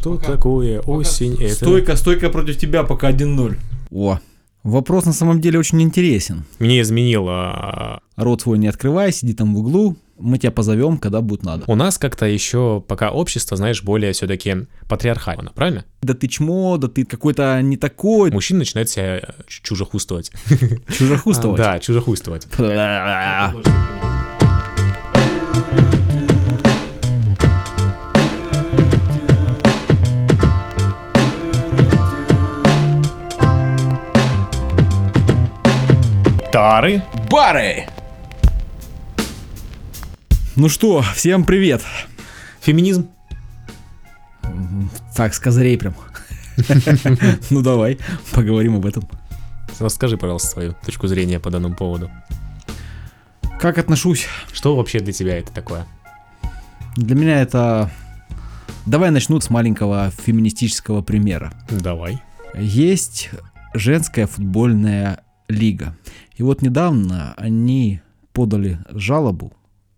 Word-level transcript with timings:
Что 0.00 0.16
такое 0.16 0.80
осень? 0.80 1.36
Это... 1.38 1.54
Стойка, 1.56 1.94
стойка 1.94 2.30
против 2.30 2.56
тебя, 2.56 2.84
пока 2.84 3.10
1-0. 3.12 3.56
О, 3.90 4.18
вопрос 4.62 5.04
на 5.04 5.12
самом 5.12 5.42
деле 5.42 5.58
очень 5.58 5.82
интересен. 5.82 6.44
Мне 6.58 6.80
изменил... 6.80 7.26
а, 7.28 8.00
Рот 8.16 8.40
свой 8.40 8.56
не 8.56 8.68
открывай, 8.68 9.12
сиди 9.12 9.34
там 9.34 9.54
в 9.54 9.58
углу, 9.58 9.98
мы 10.18 10.38
тебя 10.38 10.52
позовем, 10.52 10.96
когда 10.96 11.20
будет 11.20 11.42
надо. 11.42 11.64
У 11.66 11.74
нас 11.74 11.98
как-то 11.98 12.24
еще 12.24 12.82
пока 12.88 13.10
общество, 13.10 13.58
знаешь, 13.58 13.82
более 13.82 14.12
все-таки 14.12 14.66
патриархально, 14.88 15.52
правильно? 15.54 15.84
Да 16.00 16.14
ты 16.14 16.28
чмо, 16.28 16.78
да 16.78 16.88
ты 16.88 17.04
какой-то 17.04 17.60
не 17.60 17.76
такой. 17.76 18.30
Мужчина 18.30 18.60
начинает 18.60 18.88
себя 18.88 19.20
чужехуствовать. 19.48 20.32
Чужехуствовать. 20.96 21.60
Да, 21.60 21.78
чужехуствовать. 21.78 22.46
Тары. 36.52 37.00
Бары! 37.30 37.86
Ну 40.56 40.68
что, 40.68 41.00
всем 41.14 41.44
привет. 41.44 41.80
Феминизм. 42.60 43.08
Так, 45.14 45.32
с 45.32 45.38
козырей 45.38 45.78
прям. 45.78 45.94
Ну 47.50 47.62
давай, 47.62 47.98
поговорим 48.32 48.76
об 48.76 48.86
этом. 48.86 49.08
Расскажи, 49.78 50.16
пожалуйста, 50.16 50.48
свою 50.48 50.74
точку 50.84 51.06
зрения 51.06 51.38
по 51.38 51.50
данному 51.50 51.76
поводу. 51.76 52.10
Как 53.60 53.78
отношусь? 53.78 54.26
Что 54.52 54.74
вообще 54.74 54.98
для 54.98 55.12
тебя 55.12 55.38
это 55.38 55.52
такое? 55.52 55.86
Для 56.96 57.14
меня 57.14 57.40
это... 57.40 57.92
Давай 58.86 59.12
начну 59.12 59.40
с 59.40 59.50
маленького 59.50 60.10
феминистического 60.10 61.00
примера. 61.00 61.52
Давай. 61.70 62.20
Есть 62.56 63.30
женская 63.72 64.26
футбольная 64.26 65.22
лига. 65.48 65.94
И 66.40 66.42
вот 66.42 66.62
недавно 66.62 67.34
они 67.36 68.00
подали 68.32 68.78
жалобу 68.88 69.52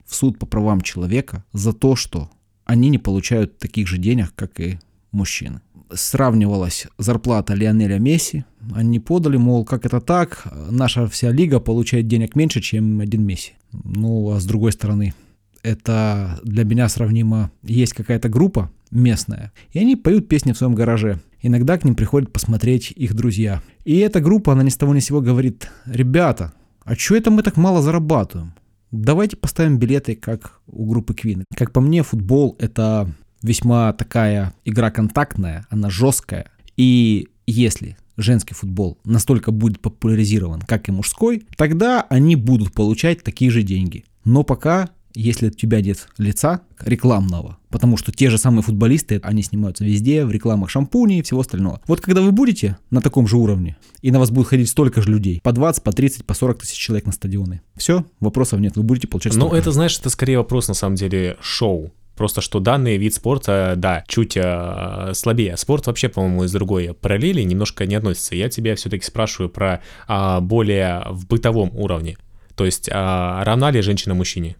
в 0.05 0.13
суд 0.13 0.41
по 0.41 0.47
правам 0.47 0.81
человека 0.81 1.45
за 1.53 1.73
то, 1.73 1.95
что 1.95 2.33
они 2.65 2.89
не 2.89 2.99
получают 2.99 3.59
таких 3.59 3.87
же 3.87 3.97
денег, 3.97 4.33
как 4.35 4.59
и 4.59 4.81
мужчины. 5.13 5.61
Сравнивалась 5.95 6.89
зарплата 6.99 7.55
Лионеля 7.55 8.01
Месси. 8.01 8.45
Они 8.75 8.99
подали, 8.99 9.37
мол, 9.37 9.65
как 9.65 9.87
это 9.87 10.01
так? 10.01 10.49
Наша 10.69 11.07
вся 11.07 11.31
лига 11.31 11.61
получает 11.61 12.09
денег 12.09 12.35
меньше, 12.35 12.61
чем 12.61 12.99
один 12.99 13.25
Месси. 13.25 13.53
Ну, 13.71 14.33
а 14.33 14.41
с 14.41 14.45
другой 14.45 14.73
стороны, 14.73 15.15
это 15.63 16.41
для 16.43 16.65
меня 16.65 16.89
сравнимо. 16.89 17.53
Есть 17.63 17.93
какая-то 17.93 18.29
группа 18.29 18.69
местная, 18.91 19.53
и 19.71 19.79
они 19.79 19.95
поют 19.95 20.27
песни 20.27 20.51
в 20.51 20.59
своем 20.59 20.75
гараже. 20.75 21.21
Иногда 21.43 21.77
к 21.77 21.85
ним 21.85 21.97
приходят 21.97 22.33
посмотреть 22.33 22.93
их 22.93 23.15
друзья. 23.15 23.63
И 23.85 23.99
эта 23.99 24.21
группа, 24.21 24.53
она 24.53 24.63
ни 24.63 24.69
с 24.69 24.77
того 24.77 24.95
ни 24.95 25.01
сего 25.01 25.21
говорит, 25.21 25.69
ребята, 25.85 26.53
а 26.85 26.95
чё 26.97 27.17
это 27.17 27.31
мы 27.31 27.43
так 27.43 27.57
мало 27.57 27.83
зарабатываем? 27.83 28.55
Давайте 28.93 29.37
поставим 29.37 29.79
билеты, 29.79 30.15
как 30.15 30.61
у 30.67 30.87
группы 30.87 31.15
Queen. 31.15 31.45
Как 31.57 31.73
по 31.73 31.81
мне, 31.81 32.03
футбол 32.03 32.57
это 32.61 33.13
весьма 33.43 33.93
такая 33.93 34.55
игра 34.65 34.91
контактная, 34.91 35.67
она 35.69 35.91
жесткая. 35.91 36.47
И 36.77 37.29
если 37.47 37.97
женский 38.17 38.55
футбол 38.55 38.99
настолько 39.05 39.51
будет 39.51 39.81
популяризирован, 39.81 40.61
как 40.61 40.89
и 40.89 40.93
мужской, 40.93 41.47
тогда 41.57 42.03
они 42.09 42.37
будут 42.37 42.73
получать 42.73 43.25
такие 43.25 43.51
же 43.51 43.63
деньги. 43.63 44.05
Но 44.25 44.45
пока, 44.45 44.91
если 45.15 45.49
у 45.49 45.51
тебя 45.51 45.81
нет 45.81 46.09
лица 46.19 46.63
рекламного, 46.81 47.59
потому 47.71 47.97
что 47.97 48.13
те 48.13 48.31
же 48.31 48.39
самые 48.39 48.63
футболисты, 48.63 49.21
они 49.23 49.43
снимаются 49.43 49.85
везде, 49.85 50.25
в 50.25 50.31
рекламах 50.31 50.71
шампуней 50.71 51.21
и 51.21 51.23
всего 51.23 51.41
остального. 51.41 51.81
Вот 51.87 52.01
когда 52.01 52.21
вы 52.21 52.33
будете 52.33 52.79
на 52.91 53.01
таком 53.01 53.27
же 53.27 53.37
уровне, 53.37 53.77
и 54.01 54.11
на 54.11 54.19
вас 54.19 54.31
будет 54.31 54.49
ходить 54.49 54.69
столько 54.69 55.03
же 55.03 55.11
людей, 55.11 55.41
по 55.43 55.53
20, 55.53 55.83
по 55.83 55.93
30, 55.93 56.25
по 56.25 56.35
40 56.35 56.59
тысяч 56.61 56.77
человек 56.77 57.07
на 57.07 57.13
стадионы, 57.13 57.63
все, 57.77 58.05
вопросов 58.21 58.61
нет, 58.61 58.77
вы 58.77 58.83
будете 58.83 59.09
получать 59.09 59.35
Ну, 59.35 59.51
это, 59.51 59.73
знаешь, 59.73 59.99
это 59.99 60.11
скорее 60.11 60.39
вопрос, 60.39 60.69
на 60.69 60.75
самом 60.75 60.97
деле, 60.97 61.37
шоу. 61.41 61.93
Просто 62.17 62.43
что 62.43 62.61
данный 62.61 62.99
вид 62.99 63.15
спорта, 63.15 63.75
да, 63.77 64.05
чуть 64.07 64.37
э, 64.37 65.13
слабее. 65.15 65.57
Спорт 65.57 65.87
вообще, 65.87 66.11
по-моему, 66.11 66.45
из 66.45 66.53
другой 66.53 66.93
параллели 66.93 67.41
немножко 67.41 67.87
не 67.87 67.95
относится. 67.95 68.35
Я 68.35 68.51
тебя 68.51 68.77
все-таки 68.77 69.05
спрашиваю 69.05 69.49
про 69.49 69.83
а, 70.07 70.41
более 70.41 71.05
в 71.09 71.27
бытовом 71.27 71.75
уровне. 71.75 72.19
То 72.55 72.67
есть, 72.67 72.89
а, 72.93 73.43
равна 73.45 73.71
ли 73.71 73.81
женщина 73.81 74.15
мужчине? 74.15 74.57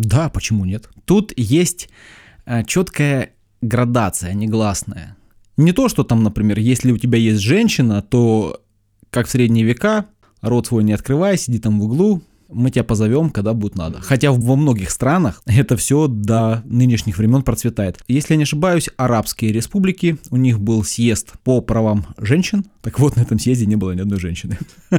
Да, 0.00 0.30
почему 0.30 0.64
нет? 0.64 0.88
Тут 1.04 1.32
есть 1.36 1.90
четкая 2.66 3.34
градация, 3.60 4.32
негласная. 4.32 5.16
Не 5.58 5.72
то, 5.72 5.90
что 5.90 6.04
там, 6.04 6.22
например, 6.22 6.58
если 6.58 6.90
у 6.90 6.96
тебя 6.96 7.18
есть 7.18 7.40
женщина, 7.40 8.00
то, 8.00 8.62
как 9.10 9.26
в 9.26 9.30
средние 9.30 9.66
века, 9.66 10.06
рот 10.40 10.68
свой 10.68 10.84
не 10.84 10.94
открывай, 10.94 11.36
сиди 11.36 11.58
там 11.58 11.78
в 11.78 11.84
углу, 11.84 12.22
мы 12.52 12.70
тебя 12.70 12.84
позовем, 12.84 13.30
когда 13.30 13.54
будет 13.54 13.76
надо. 13.76 14.00
Хотя 14.00 14.32
во 14.32 14.56
многих 14.56 14.90
странах 14.90 15.42
это 15.46 15.76
все 15.76 16.06
до 16.08 16.62
нынешних 16.64 17.18
времен 17.18 17.42
процветает. 17.42 18.02
Если 18.08 18.34
я 18.34 18.38
не 18.38 18.44
ошибаюсь, 18.44 18.88
арабские 18.96 19.52
республики, 19.52 20.18
у 20.30 20.36
них 20.36 20.60
был 20.60 20.84
съезд 20.84 21.32
по 21.44 21.60
правам 21.60 22.06
женщин. 22.18 22.64
Так 22.82 22.98
вот, 22.98 23.16
на 23.16 23.22
этом 23.22 23.38
съезде 23.38 23.66
не 23.66 23.76
было 23.76 23.92
ни 23.92 24.00
одной 24.00 24.18
женщины. 24.18 24.58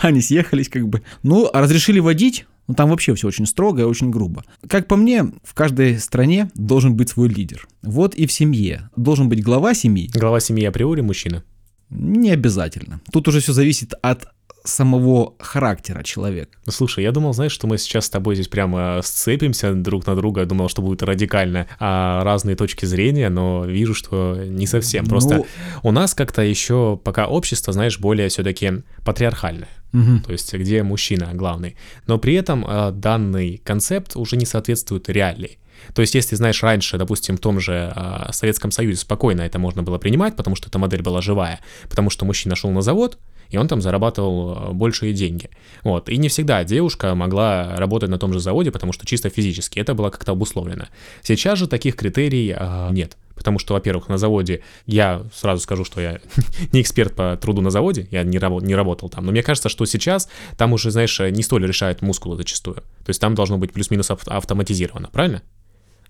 Они 0.00 0.20
съехались 0.20 0.68
как 0.68 0.88
бы. 0.88 1.02
Ну, 1.22 1.48
а 1.52 1.60
разрешили 1.60 2.00
водить, 2.00 2.46
ну 2.68 2.74
там 2.74 2.90
вообще 2.90 3.14
все 3.14 3.28
очень 3.28 3.46
строго 3.46 3.82
и 3.82 3.86
очень 3.86 4.10
грубо. 4.10 4.44
Как 4.68 4.86
по 4.86 4.96
мне, 4.96 5.24
в 5.42 5.54
каждой 5.54 5.98
стране 5.98 6.50
должен 6.54 6.94
быть 6.94 7.08
свой 7.08 7.28
лидер. 7.28 7.66
Вот 7.82 8.14
и 8.14 8.26
в 8.26 8.32
семье. 8.32 8.90
Должен 8.94 9.28
быть 9.28 9.42
глава 9.42 9.74
семьи. 9.74 10.10
Глава 10.14 10.40
семьи 10.40 10.64
априори 10.66 11.00
мужчина. 11.00 11.42
Не 11.90 12.30
обязательно. 12.30 13.00
Тут 13.10 13.28
уже 13.28 13.40
все 13.40 13.54
зависит 13.54 13.94
от 14.02 14.28
самого 14.64 15.34
характера 15.38 16.02
человека. 16.02 16.50
Ну, 16.66 16.72
слушай, 16.72 17.02
я 17.04 17.12
думал, 17.12 17.32
знаешь, 17.32 17.52
что 17.52 17.66
мы 17.66 17.78
сейчас 17.78 18.06
с 18.06 18.10
тобой 18.10 18.34
здесь 18.34 18.48
прямо 18.48 19.00
сцепимся 19.02 19.72
друг 19.72 20.06
на 20.06 20.14
друга. 20.14 20.40
Я 20.40 20.46
думал, 20.46 20.68
что 20.68 20.82
будет 20.82 21.02
радикально 21.02 21.66
а, 21.78 22.22
разные 22.24 22.56
точки 22.56 22.84
зрения, 22.84 23.28
но 23.30 23.64
вижу, 23.64 23.94
что 23.94 24.36
не 24.44 24.66
совсем. 24.66 25.06
Просто 25.06 25.36
Ну, 25.36 25.46
у 25.82 25.90
нас 25.90 26.14
как-то 26.14 26.42
еще 26.42 27.00
пока 27.02 27.26
общество, 27.26 27.72
знаешь, 27.72 27.98
более 27.98 28.28
все-таки 28.28 28.82
патриархальное. 29.04 29.68
мгм. 29.92 30.20
То 30.22 30.32
есть 30.32 30.52
где 30.52 30.82
мужчина 30.82 31.30
главный. 31.32 31.76
Но 32.06 32.18
при 32.18 32.34
этом 32.34 32.64
а, 32.66 32.90
данный 32.90 33.60
концепт 33.64 34.16
уже 34.16 34.36
не 34.36 34.46
соответствует 34.46 35.08
реалии. 35.08 35.58
То 35.94 36.02
есть, 36.02 36.14
если, 36.14 36.34
знаешь, 36.34 36.62
раньше, 36.62 36.98
допустим, 36.98 37.36
в 37.36 37.40
том 37.40 37.60
же 37.60 37.92
а, 37.94 38.30
Советском 38.32 38.70
Союзе 38.70 38.98
спокойно 38.98 39.42
это 39.42 39.58
можно 39.58 39.82
было 39.82 39.98
принимать, 39.98 40.36
потому 40.36 40.56
что 40.56 40.68
эта 40.68 40.78
модель 40.78 41.02
была 41.02 41.22
живая, 41.22 41.60
потому 41.88 42.10
что 42.10 42.24
мужчина 42.24 42.56
шел 42.56 42.70
на 42.70 42.82
завод, 42.82 43.18
и 43.50 43.56
он 43.56 43.68
там 43.68 43.80
зарабатывал 43.80 44.52
а, 44.52 44.72
большие 44.72 45.12
деньги. 45.12 45.50
Вот. 45.84 46.08
И 46.08 46.16
не 46.16 46.28
всегда 46.28 46.64
девушка 46.64 47.14
могла 47.14 47.76
работать 47.76 48.10
на 48.10 48.18
том 48.18 48.32
же 48.32 48.40
заводе, 48.40 48.70
потому 48.70 48.92
что 48.92 49.06
чисто 49.06 49.30
физически 49.30 49.78
это 49.78 49.94
было 49.94 50.10
как-то 50.10 50.32
обусловлено. 50.32 50.86
Сейчас 51.22 51.58
же 51.58 51.66
таких 51.66 51.96
критерий 51.96 52.54
а, 52.56 52.90
нет. 52.90 53.16
Потому 53.34 53.60
что, 53.60 53.74
во-первых, 53.74 54.08
на 54.08 54.18
заводе, 54.18 54.62
я 54.86 55.22
сразу 55.32 55.62
скажу, 55.62 55.84
что 55.84 56.00
я 56.00 56.18
не 56.72 56.82
эксперт 56.82 57.14
по 57.14 57.36
труду 57.36 57.60
на 57.60 57.70
заводе, 57.70 58.08
я 58.10 58.24
не, 58.24 58.36
рабо- 58.38 58.62
не 58.62 58.74
работал 58.74 59.08
там, 59.08 59.24
но 59.24 59.30
мне 59.30 59.44
кажется, 59.44 59.68
что 59.68 59.86
сейчас 59.86 60.28
там 60.56 60.72
уже, 60.72 60.90
знаешь, 60.90 61.20
не 61.20 61.42
столь 61.44 61.66
решают 61.66 62.02
мускулы 62.02 62.36
зачастую. 62.36 62.76
То 62.76 63.08
есть 63.08 63.20
там 63.20 63.36
должно 63.36 63.56
быть 63.56 63.72
плюс-минус 63.72 64.10
ав- 64.10 64.26
автоматизировано, 64.26 65.08
правильно? 65.12 65.42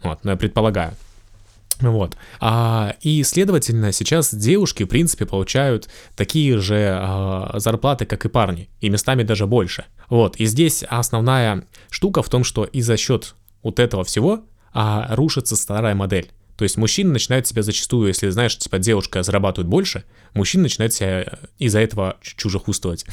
Вот, 0.03 0.21
ну 0.25 0.31
я 0.31 0.37
предполагаю. 0.37 0.95
Вот. 1.81 2.17
А, 2.41 2.95
и, 3.03 3.23
следовательно, 3.23 3.93
сейчас 3.93 4.35
девушки, 4.35 4.83
в 4.83 4.89
принципе, 4.89 5.27
получают 5.27 5.89
такие 6.17 6.59
же 6.59 6.93
а, 6.93 7.55
зарплаты, 7.59 8.05
как 8.05 8.25
и 8.25 8.29
парни, 8.29 8.69
и 8.81 8.89
местами 8.89 9.23
даже 9.23 9.47
больше. 9.47 9.85
Вот. 10.09 10.37
И 10.37 10.47
здесь 10.47 10.85
основная 10.89 11.65
штука 11.91 12.23
в 12.23 12.29
том, 12.29 12.45
что 12.45 12.65
и 12.65 12.81
за 12.81 12.97
счет 12.97 13.35
вот 13.63 13.79
этого 13.79 14.05
всего 14.05 14.45
а, 14.73 15.15
рушится 15.15 15.57
старая 15.57 15.95
модель. 15.95 16.31
То 16.57 16.65
есть 16.65 16.77
мужчина 16.77 17.13
начинает 17.13 17.47
себя 17.47 17.63
зачастую, 17.63 18.09
если, 18.09 18.29
знаешь, 18.31 18.59
типа 18.59 18.79
девушка 18.79 19.23
зарабатывает 19.23 19.69
больше, 19.69 20.03
мужчина 20.35 20.65
начинает 20.65 20.93
себя 20.93 21.39
из-за 21.59 21.79
этого 21.79 22.17
чужехуствовать. 22.21 23.07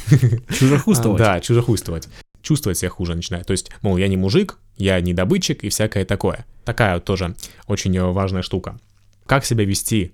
Чужехуствовать. 0.58 1.20
Да, 1.26 1.40
чужехуствовать. 1.40 2.08
Чувствовать 2.42 2.80
себя 2.80 2.90
хуже 2.90 3.14
начинает. 3.14 3.46
То 3.46 3.52
есть, 3.52 3.70
мол, 3.84 3.98
я 3.98 4.08
не 4.08 4.18
мужик, 4.18 4.58
я 4.78 5.00
не 5.02 5.14
добытчик 5.14 5.64
и 5.64 5.70
всякое 5.70 6.06
такое. 6.06 6.46
Такая 6.64 6.96
вот 6.96 7.06
тоже 7.06 7.36
очень 7.68 7.96
э, 7.96 8.04
важная 8.04 8.42
штука. 8.42 8.80
Как 9.26 9.46
себя 9.46 9.66
вести 9.66 10.14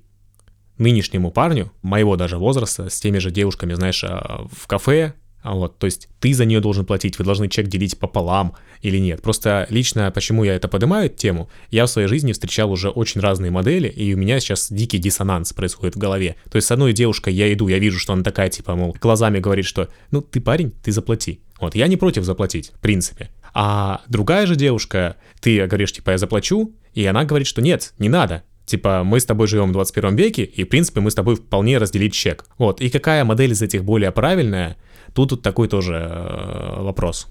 нынешнему 0.77 1.31
парню, 1.31 1.71
моего 1.81 2.15
даже 2.15 2.37
возраста, 2.37 2.89
с 2.89 2.99
теми 2.99 3.19
же 3.19 3.31
девушками, 3.31 3.73
знаешь, 3.73 4.03
э, 4.03 4.07
в 4.51 4.67
кафе, 4.67 5.13
а 5.43 5.55
вот, 5.55 5.79
то 5.79 5.85
есть 5.85 6.07
ты 6.19 6.33
за 6.33 6.45
нее 6.45 6.59
должен 6.59 6.85
платить, 6.85 7.17
вы 7.17 7.25
должны 7.25 7.47
чек 7.49 7.67
делить 7.67 7.97
пополам 7.97 8.53
или 8.81 8.97
нет. 8.97 9.21
Просто 9.21 9.65
лично, 9.69 10.11
почему 10.11 10.43
я 10.43 10.55
это 10.55 10.67
поднимаю, 10.67 11.07
эту 11.07 11.17
тему, 11.17 11.49
я 11.71 11.85
в 11.85 11.89
своей 11.89 12.07
жизни 12.07 12.31
встречал 12.31 12.71
уже 12.71 12.89
очень 12.89 13.21
разные 13.21 13.49
модели, 13.49 13.87
и 13.87 14.13
у 14.13 14.17
меня 14.17 14.39
сейчас 14.39 14.71
дикий 14.71 14.99
диссонанс 14.99 15.53
происходит 15.53 15.95
в 15.95 15.99
голове. 15.99 16.35
То 16.51 16.57
есть 16.57 16.67
с 16.67 16.71
одной 16.71 16.93
девушкой 16.93 17.33
я 17.33 17.51
иду, 17.51 17.67
я 17.67 17.79
вижу, 17.79 17.97
что 17.97 18.13
она 18.13 18.23
такая, 18.23 18.49
типа, 18.49 18.75
мол, 18.75 18.95
глазами 19.01 19.39
говорит, 19.39 19.65
что, 19.65 19.89
ну, 20.11 20.21
ты 20.21 20.41
парень, 20.41 20.71
ты 20.83 20.91
заплати. 20.91 21.41
Вот, 21.59 21.73
я 21.75 21.87
не 21.87 21.97
против 21.97 22.23
заплатить, 22.23 22.71
в 22.75 22.79
принципе. 22.79 23.29
А 23.53 24.01
другая 24.07 24.45
же 24.45 24.55
девушка, 24.55 25.17
ты 25.39 25.65
говоришь, 25.67 25.93
типа, 25.93 26.11
я 26.11 26.17
заплачу, 26.17 26.73
и 26.93 27.05
она 27.05 27.25
говорит, 27.25 27.47
что 27.47 27.61
нет, 27.61 27.93
не 27.99 28.09
надо. 28.09 28.43
Типа, 28.65 29.03
мы 29.03 29.19
с 29.19 29.25
тобой 29.25 29.47
живем 29.47 29.69
в 29.69 29.73
21 29.73 30.15
веке, 30.15 30.43
и, 30.43 30.63
в 30.63 30.69
принципе, 30.69 31.01
мы 31.01 31.11
с 31.11 31.15
тобой 31.15 31.35
вполне 31.35 31.77
разделить 31.77 32.13
чек. 32.13 32.45
Вот. 32.57 32.79
И 32.79 32.89
какая 32.89 33.25
модель 33.25 33.51
из 33.51 33.61
этих 33.61 33.83
более 33.83 34.11
правильная, 34.11 34.77
тут, 35.13 35.29
тут 35.31 35.41
такой 35.41 35.67
тоже 35.67 35.95
э, 35.95 36.81
вопрос. 36.81 37.27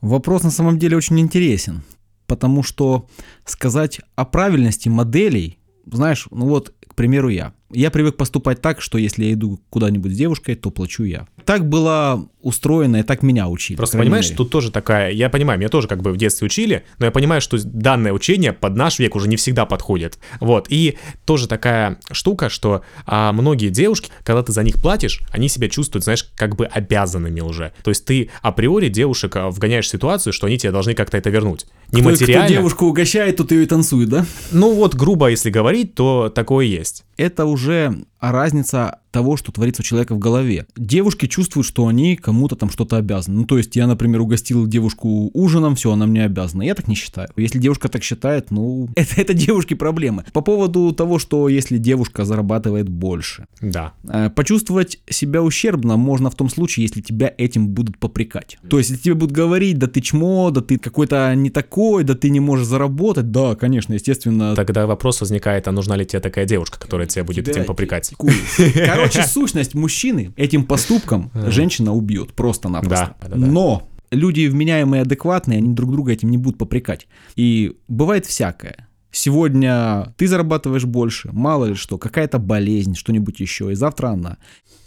Вопрос 0.00 0.42
на 0.42 0.50
самом 0.50 0.78
деле 0.78 0.96
очень 0.96 1.18
интересен, 1.18 1.82
потому 2.26 2.62
что 2.62 3.08
сказать 3.44 4.00
о 4.16 4.24
правильности 4.24 4.88
моделей, 4.88 5.58
знаешь, 5.86 6.28
ну 6.30 6.46
вот, 6.46 6.74
к 6.86 6.94
примеру, 6.94 7.30
я. 7.30 7.54
Я 7.74 7.90
привык 7.90 8.16
поступать 8.16 8.60
так, 8.60 8.80
что 8.80 8.98
если 8.98 9.24
я 9.24 9.32
иду 9.32 9.60
куда-нибудь 9.70 10.12
с 10.12 10.16
девушкой, 10.16 10.54
то 10.54 10.70
плачу 10.70 11.04
я. 11.04 11.26
Так 11.44 11.68
было 11.68 12.28
устроено, 12.40 12.98
и 12.98 13.02
так 13.02 13.22
меня 13.22 13.48
учили. 13.48 13.76
Просто 13.76 13.98
понимаешь, 13.98 14.26
мере. 14.26 14.36
тут 14.36 14.50
тоже 14.50 14.70
такая, 14.70 15.10
я 15.10 15.30
понимаю, 15.30 15.58
меня 15.58 15.70
тоже 15.70 15.88
как 15.88 16.02
бы 16.02 16.12
в 16.12 16.16
детстве 16.16 16.46
учили, 16.46 16.84
но 16.98 17.06
я 17.06 17.10
понимаю, 17.10 17.40
что 17.40 17.58
данное 17.64 18.12
учение 18.12 18.52
под 18.52 18.76
наш 18.76 18.98
век 18.98 19.16
уже 19.16 19.28
не 19.28 19.36
всегда 19.36 19.64
подходит. 19.64 20.18
Вот, 20.40 20.66
и 20.68 20.98
тоже 21.24 21.48
такая 21.48 21.98
штука, 22.12 22.50
что 22.50 22.82
а, 23.06 23.32
многие 23.32 23.70
девушки, 23.70 24.10
когда 24.22 24.42
ты 24.42 24.52
за 24.52 24.62
них 24.62 24.76
платишь, 24.76 25.20
они 25.30 25.48
себя 25.48 25.68
чувствуют, 25.70 26.04
знаешь, 26.04 26.28
как 26.36 26.54
бы 26.54 26.66
обязанными 26.66 27.40
уже. 27.40 27.72
То 27.82 27.90
есть 27.90 28.04
ты 28.04 28.30
априори 28.42 28.88
девушек 28.88 29.36
а, 29.36 29.50
вгоняешь 29.50 29.86
в 29.86 29.90
ситуацию, 29.90 30.32
что 30.34 30.46
они 30.46 30.58
тебе 30.58 30.70
должны 30.70 30.92
как-то 30.94 31.16
это 31.16 31.30
вернуть. 31.30 31.66
Не 31.92 32.02
Кто- 32.02 32.10
материально. 32.10 32.44
Кто 32.44 32.54
девушку 32.54 32.86
угощает, 32.86 33.36
тот 33.36 33.52
ее 33.52 33.62
и 33.62 33.66
танцует, 33.66 34.10
да? 34.10 34.26
Ну 34.52 34.74
вот, 34.74 34.94
грубо 34.94 35.30
если 35.30 35.48
говорить, 35.48 35.94
то 35.94 36.28
такое 36.34 36.66
есть. 36.66 37.04
Это 37.16 37.46
уже 37.46 37.63
уже 37.64 38.04
разница 38.32 39.00
того, 39.14 39.36
что 39.36 39.52
творится 39.52 39.82
у 39.82 39.84
человека 39.84 40.16
в 40.16 40.18
голове. 40.18 40.66
Девушки 40.76 41.26
чувствуют, 41.26 41.68
что 41.68 41.86
они 41.86 42.16
кому-то 42.16 42.56
там 42.56 42.68
что-то 42.68 42.96
обязаны. 42.96 43.38
Ну, 43.38 43.44
то 43.44 43.56
есть 43.56 43.76
я, 43.76 43.86
например, 43.86 44.20
угостил 44.20 44.66
девушку 44.66 45.30
ужином, 45.32 45.76
все, 45.76 45.92
она 45.92 46.06
мне 46.06 46.24
обязана. 46.24 46.62
Я 46.62 46.74
так 46.74 46.88
не 46.88 46.96
считаю. 46.96 47.28
Если 47.36 47.60
девушка 47.60 47.88
так 47.88 48.02
считает, 48.02 48.50
ну, 48.50 48.88
это, 48.96 49.20
это 49.20 49.32
девушки 49.32 49.74
проблемы. 49.74 50.24
По 50.32 50.40
поводу 50.40 50.92
того, 50.92 51.20
что 51.20 51.48
если 51.48 51.78
девушка 51.78 52.24
зарабатывает 52.24 52.88
больше. 52.88 53.46
Да. 53.60 53.92
Э, 54.08 54.30
Почувствовать 54.30 54.98
себя 55.08 55.42
ущербно 55.42 55.96
можно 55.96 56.28
в 56.28 56.34
том 56.34 56.48
случае, 56.48 56.86
если 56.86 57.00
тебя 57.00 57.32
этим 57.38 57.68
будут 57.68 57.98
попрекать. 57.98 58.58
То 58.68 58.78
есть, 58.78 58.90
если 58.90 59.04
тебе 59.04 59.14
будут 59.14 59.30
говорить, 59.30 59.78
да 59.78 59.86
ты 59.86 60.00
чмо, 60.00 60.50
да 60.50 60.60
ты 60.60 60.76
какой-то 60.76 61.32
не 61.36 61.50
такой, 61.50 62.02
да 62.02 62.14
ты 62.14 62.30
не 62.30 62.40
можешь 62.40 62.66
заработать, 62.66 63.30
да, 63.30 63.54
конечно, 63.54 63.94
естественно. 63.94 64.56
Тогда 64.56 64.88
вопрос 64.88 65.20
возникает, 65.20 65.68
а 65.68 65.72
нужна 65.72 65.94
ли 65.96 66.04
тебе 66.04 66.18
такая 66.20 66.46
девушка, 66.46 66.80
которая 66.80 67.06
тебя 67.06 67.22
будет 67.22 67.44
тебя 67.44 67.52
этим 67.52 67.64
попрекать? 67.64 68.13
Кует. 68.16 68.36
Короче, 68.74 69.22
сущность 69.24 69.74
мужчины 69.74 70.32
этим 70.36 70.64
поступком 70.64 71.30
женщина 71.34 71.92
убьет 71.92 72.32
просто-напросто. 72.34 73.14
Да, 73.20 73.28
да, 73.28 73.36
да. 73.36 73.46
Но 73.46 73.88
люди 74.10 74.46
вменяемые, 74.46 75.02
адекватные, 75.02 75.58
они 75.58 75.74
друг 75.74 75.90
друга 75.90 76.12
этим 76.12 76.30
не 76.30 76.38
будут 76.38 76.58
попрекать. 76.58 77.06
И 77.36 77.76
бывает 77.88 78.26
всякое. 78.26 78.88
Сегодня 79.10 80.12
ты 80.16 80.26
зарабатываешь 80.26 80.84
больше, 80.84 81.30
мало 81.32 81.66
ли 81.66 81.74
что, 81.74 81.98
какая-то 81.98 82.38
болезнь, 82.38 82.96
что-нибудь 82.96 83.38
еще, 83.38 83.70
и 83.70 83.76
завтра 83.76 84.08
она. 84.08 84.38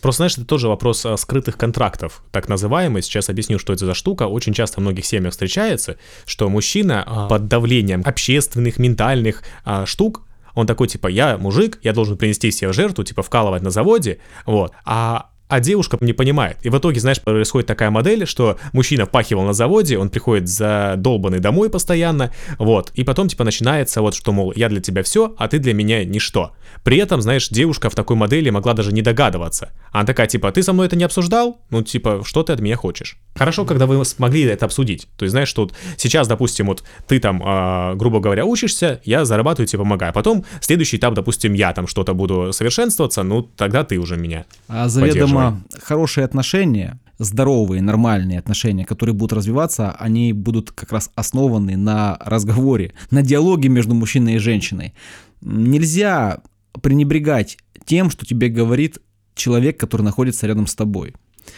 Просто, 0.02 0.20
знаешь, 0.20 0.34
это 0.34 0.46
тоже 0.46 0.68
вопрос 0.68 1.06
а, 1.06 1.16
скрытых 1.16 1.58
контрактов, 1.58 2.24
так 2.32 2.50
называемый. 2.50 3.02
Сейчас 3.02 3.30
объясню, 3.30 3.58
что 3.58 3.72
это 3.72 3.86
за 3.86 3.94
штука. 3.94 4.24
Очень 4.24 4.54
часто 4.54 4.80
в 4.80 4.82
многих 4.82 5.06
семьях 5.06 5.32
встречается, 5.32 5.98
что 6.26 6.50
мужчина 6.50 7.04
а, 7.06 7.28
под 7.30 7.48
давлением 7.48 8.04
общественных, 8.06 8.80
ментальных 8.80 9.44
а, 9.64 9.86
штук, 9.86 10.24
он 10.58 10.66
такой, 10.66 10.88
типа, 10.88 11.08
я 11.08 11.38
мужик, 11.38 11.80
я 11.84 11.94
должен 11.94 12.18
принести 12.18 12.52
себе 12.52 12.74
жертву, 12.74 13.04
типа, 13.04 13.22
вкалывать 13.22 13.62
на 13.62 13.70
заводе, 13.70 14.20
вот. 14.46 14.74
А 14.86 15.30
а 15.48 15.60
девушка 15.60 15.98
не 16.02 16.14
понимает. 16.14 16.58
И 16.64 16.70
в 16.70 16.78
итоге, 16.78 17.00
знаешь, 17.00 17.22
происходит 17.22 17.68
такая 17.68 17.90
модель, 17.90 18.26
что 18.26 18.58
мужчина 18.74 19.06
впахивал 19.06 19.44
на 19.44 19.54
заводе, 19.54 19.98
он 19.98 20.10
приходит 20.10 20.48
задолбанный 20.48 21.40
домой 21.40 21.70
постоянно, 21.70 22.32
вот, 22.58 22.92
и 22.96 23.04
потом, 23.04 23.28
типа, 23.28 23.44
начинается 23.44 24.02
вот, 24.02 24.16
что, 24.16 24.32
мол, 24.32 24.54
я 24.56 24.70
для 24.70 24.82
тебя 24.82 25.04
все, 25.04 25.36
а 25.38 25.48
ты 25.48 25.60
для 25.60 25.74
меня 25.74 26.04
ничто. 26.06 26.54
При 26.84 26.98
этом, 26.98 27.22
знаешь, 27.22 27.50
девушка 27.50 27.90
в 27.90 27.96
такой 27.96 28.16
модели 28.16 28.50
могла 28.50 28.74
даже 28.74 28.92
не 28.94 29.02
догадываться. 29.02 29.72
Она 29.92 30.06
такая, 30.06 30.28
типа, 30.28 30.52
ты 30.52 30.64
со 30.64 30.74
мной 30.74 30.88
это 30.88 30.96
не 30.96 31.04
обсуждал? 31.04 31.60
Ну, 31.70 31.82
типа, 31.82 32.22
что 32.24 32.44
ты 32.44 32.54
от 32.54 32.60
меня 32.60 32.76
хочешь? 32.76 33.18
Хорошо, 33.36 33.66
когда 33.66 33.86
вы 33.86 34.04
смогли 34.06 34.44
это 34.44 34.66
обсудить. 34.66 35.08
То 35.18 35.24
есть, 35.24 35.32
знаешь, 35.32 35.48
что 35.48 35.64
вот 35.64 35.74
сейчас, 35.98 36.28
допустим, 36.28 36.68
вот 36.68 36.84
ты 37.08 37.20
там, 37.20 37.42
а, 37.46 37.96
грубо 37.96 38.20
говоря, 38.20 38.46
учишься, 38.46 39.02
я 39.06 39.26
зарабатываю, 39.26 39.68
тебе 39.68 39.80
помогаю. 39.80 40.14
Потом 40.14 40.46
следующий 40.62 40.98
этап, 40.98 41.14
допустим, 41.14 41.54
я 41.54 41.74
там 41.74 41.88
что-то 41.88 42.14
буду 42.14 42.52
совершенствоваться, 42.54 43.24
ну, 43.24 43.44
тогда 43.44 43.84
ты 43.84 43.98
уже 43.98 44.18
меня 44.18 44.46
А 44.68 44.88
заведомо 44.88 45.37
Поддерживай. 45.46 45.82
хорошие 45.82 46.26
отношения, 46.26 47.00
здоровые, 47.20 47.82
нормальные 47.82 48.40
отношения, 48.40 48.86
которые 48.86 49.16
будут 49.16 49.34
развиваться, 49.34 49.92
они 49.92 50.34
будут 50.34 50.72
как 50.72 50.92
раз 50.92 51.12
основаны 51.16 51.78
на 51.78 52.18
разговоре, 52.22 52.94
на 53.12 53.22
диалоге 53.22 53.70
между 53.70 53.96
мужчиной 53.96 54.36
и 54.36 54.40
женщиной. 54.40 54.94
Нельзя 55.42 56.42
пренебрегать 56.82 57.58
тем, 57.86 58.10
что 58.10 58.26
тебе 58.26 58.50
говорит 58.50 59.00
человек, 59.36 59.80
который 59.80 60.02
находится 60.02 60.48
рядом 60.48 60.68
с 60.68 60.76
тобой. 60.76 61.14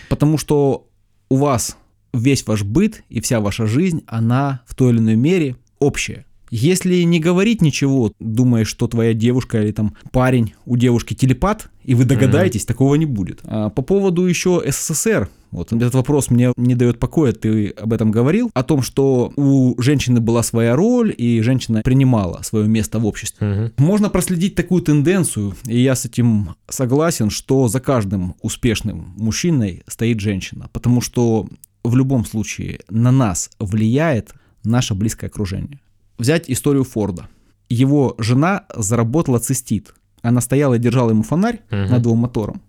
Потому 0.09 0.37
что 0.37 0.87
у 1.29 1.37
вас 1.37 1.77
весь 2.13 2.45
ваш 2.45 2.63
быт 2.63 3.03
и 3.09 3.21
вся 3.21 3.39
ваша 3.39 3.65
жизнь, 3.65 4.03
она 4.07 4.61
в 4.65 4.75
той 4.75 4.91
или 4.91 4.99
иной 4.99 5.15
мере 5.15 5.55
общая. 5.79 6.25
Если 6.49 7.03
не 7.03 7.19
говорить 7.19 7.61
ничего, 7.61 8.13
думая, 8.19 8.65
что 8.65 8.87
твоя 8.87 9.13
девушка 9.13 9.61
или 9.61 9.71
там 9.71 9.95
парень 10.11 10.53
у 10.65 10.77
девушки 10.77 11.13
телепат, 11.13 11.69
и 11.83 11.95
вы 11.95 12.05
догадаетесь, 12.05 12.65
такого 12.65 12.95
не 12.95 13.05
будет. 13.05 13.39
А 13.43 13.69
по 13.69 13.81
поводу 13.81 14.25
еще 14.25 14.61
СССР, 14.65 15.29
вот 15.51 15.73
этот 15.73 15.95
вопрос 15.95 16.29
мне 16.29 16.53
не 16.55 16.75
дает 16.75 16.99
покоя, 16.99 17.33
ты 17.33 17.69
об 17.69 17.93
этом 17.93 18.11
говорил, 18.11 18.51
о 18.53 18.63
том, 18.63 18.81
что 18.81 19.33
у 19.35 19.79
женщины 19.81 20.19
была 20.19 20.43
своя 20.43 20.75
роль, 20.75 21.13
и 21.15 21.41
женщина 21.41 21.81
принимала 21.83 22.41
свое 22.43 22.67
место 22.67 22.99
в 22.99 23.05
обществе. 23.05 23.71
Можно 23.77 24.09
проследить 24.09 24.55
такую 24.55 24.81
тенденцию, 24.83 25.55
и 25.65 25.79
я 25.79 25.95
с 25.95 26.05
этим 26.05 26.55
согласен, 26.67 27.29
что 27.29 27.67
за 27.67 27.79
каждым 27.79 28.35
успешным 28.41 29.13
мужчиной 29.17 29.83
стоит 29.87 30.19
женщина, 30.19 30.69
потому 30.73 31.01
что 31.01 31.47
в 31.83 31.95
любом 31.95 32.25
случае 32.25 32.79
на 32.89 33.11
нас 33.11 33.49
влияет 33.59 34.33
наше 34.63 34.93
близкое 34.93 35.27
окружение. 35.27 35.79
Взять 36.19 36.49
историю 36.49 36.83
Форда. 36.83 37.27
Его 37.69 38.15
жена 38.19 38.65
заработала 38.75 39.39
цистит. 39.39 39.93
Она 40.21 40.41
стояла 40.41 40.75
и 40.75 40.79
держала 40.79 41.11
ему 41.11 41.23
фонарь 41.23 41.61
Мгм. 41.71 41.85
над 41.91 42.03
его 42.03 42.15
мотором, 42.15 42.61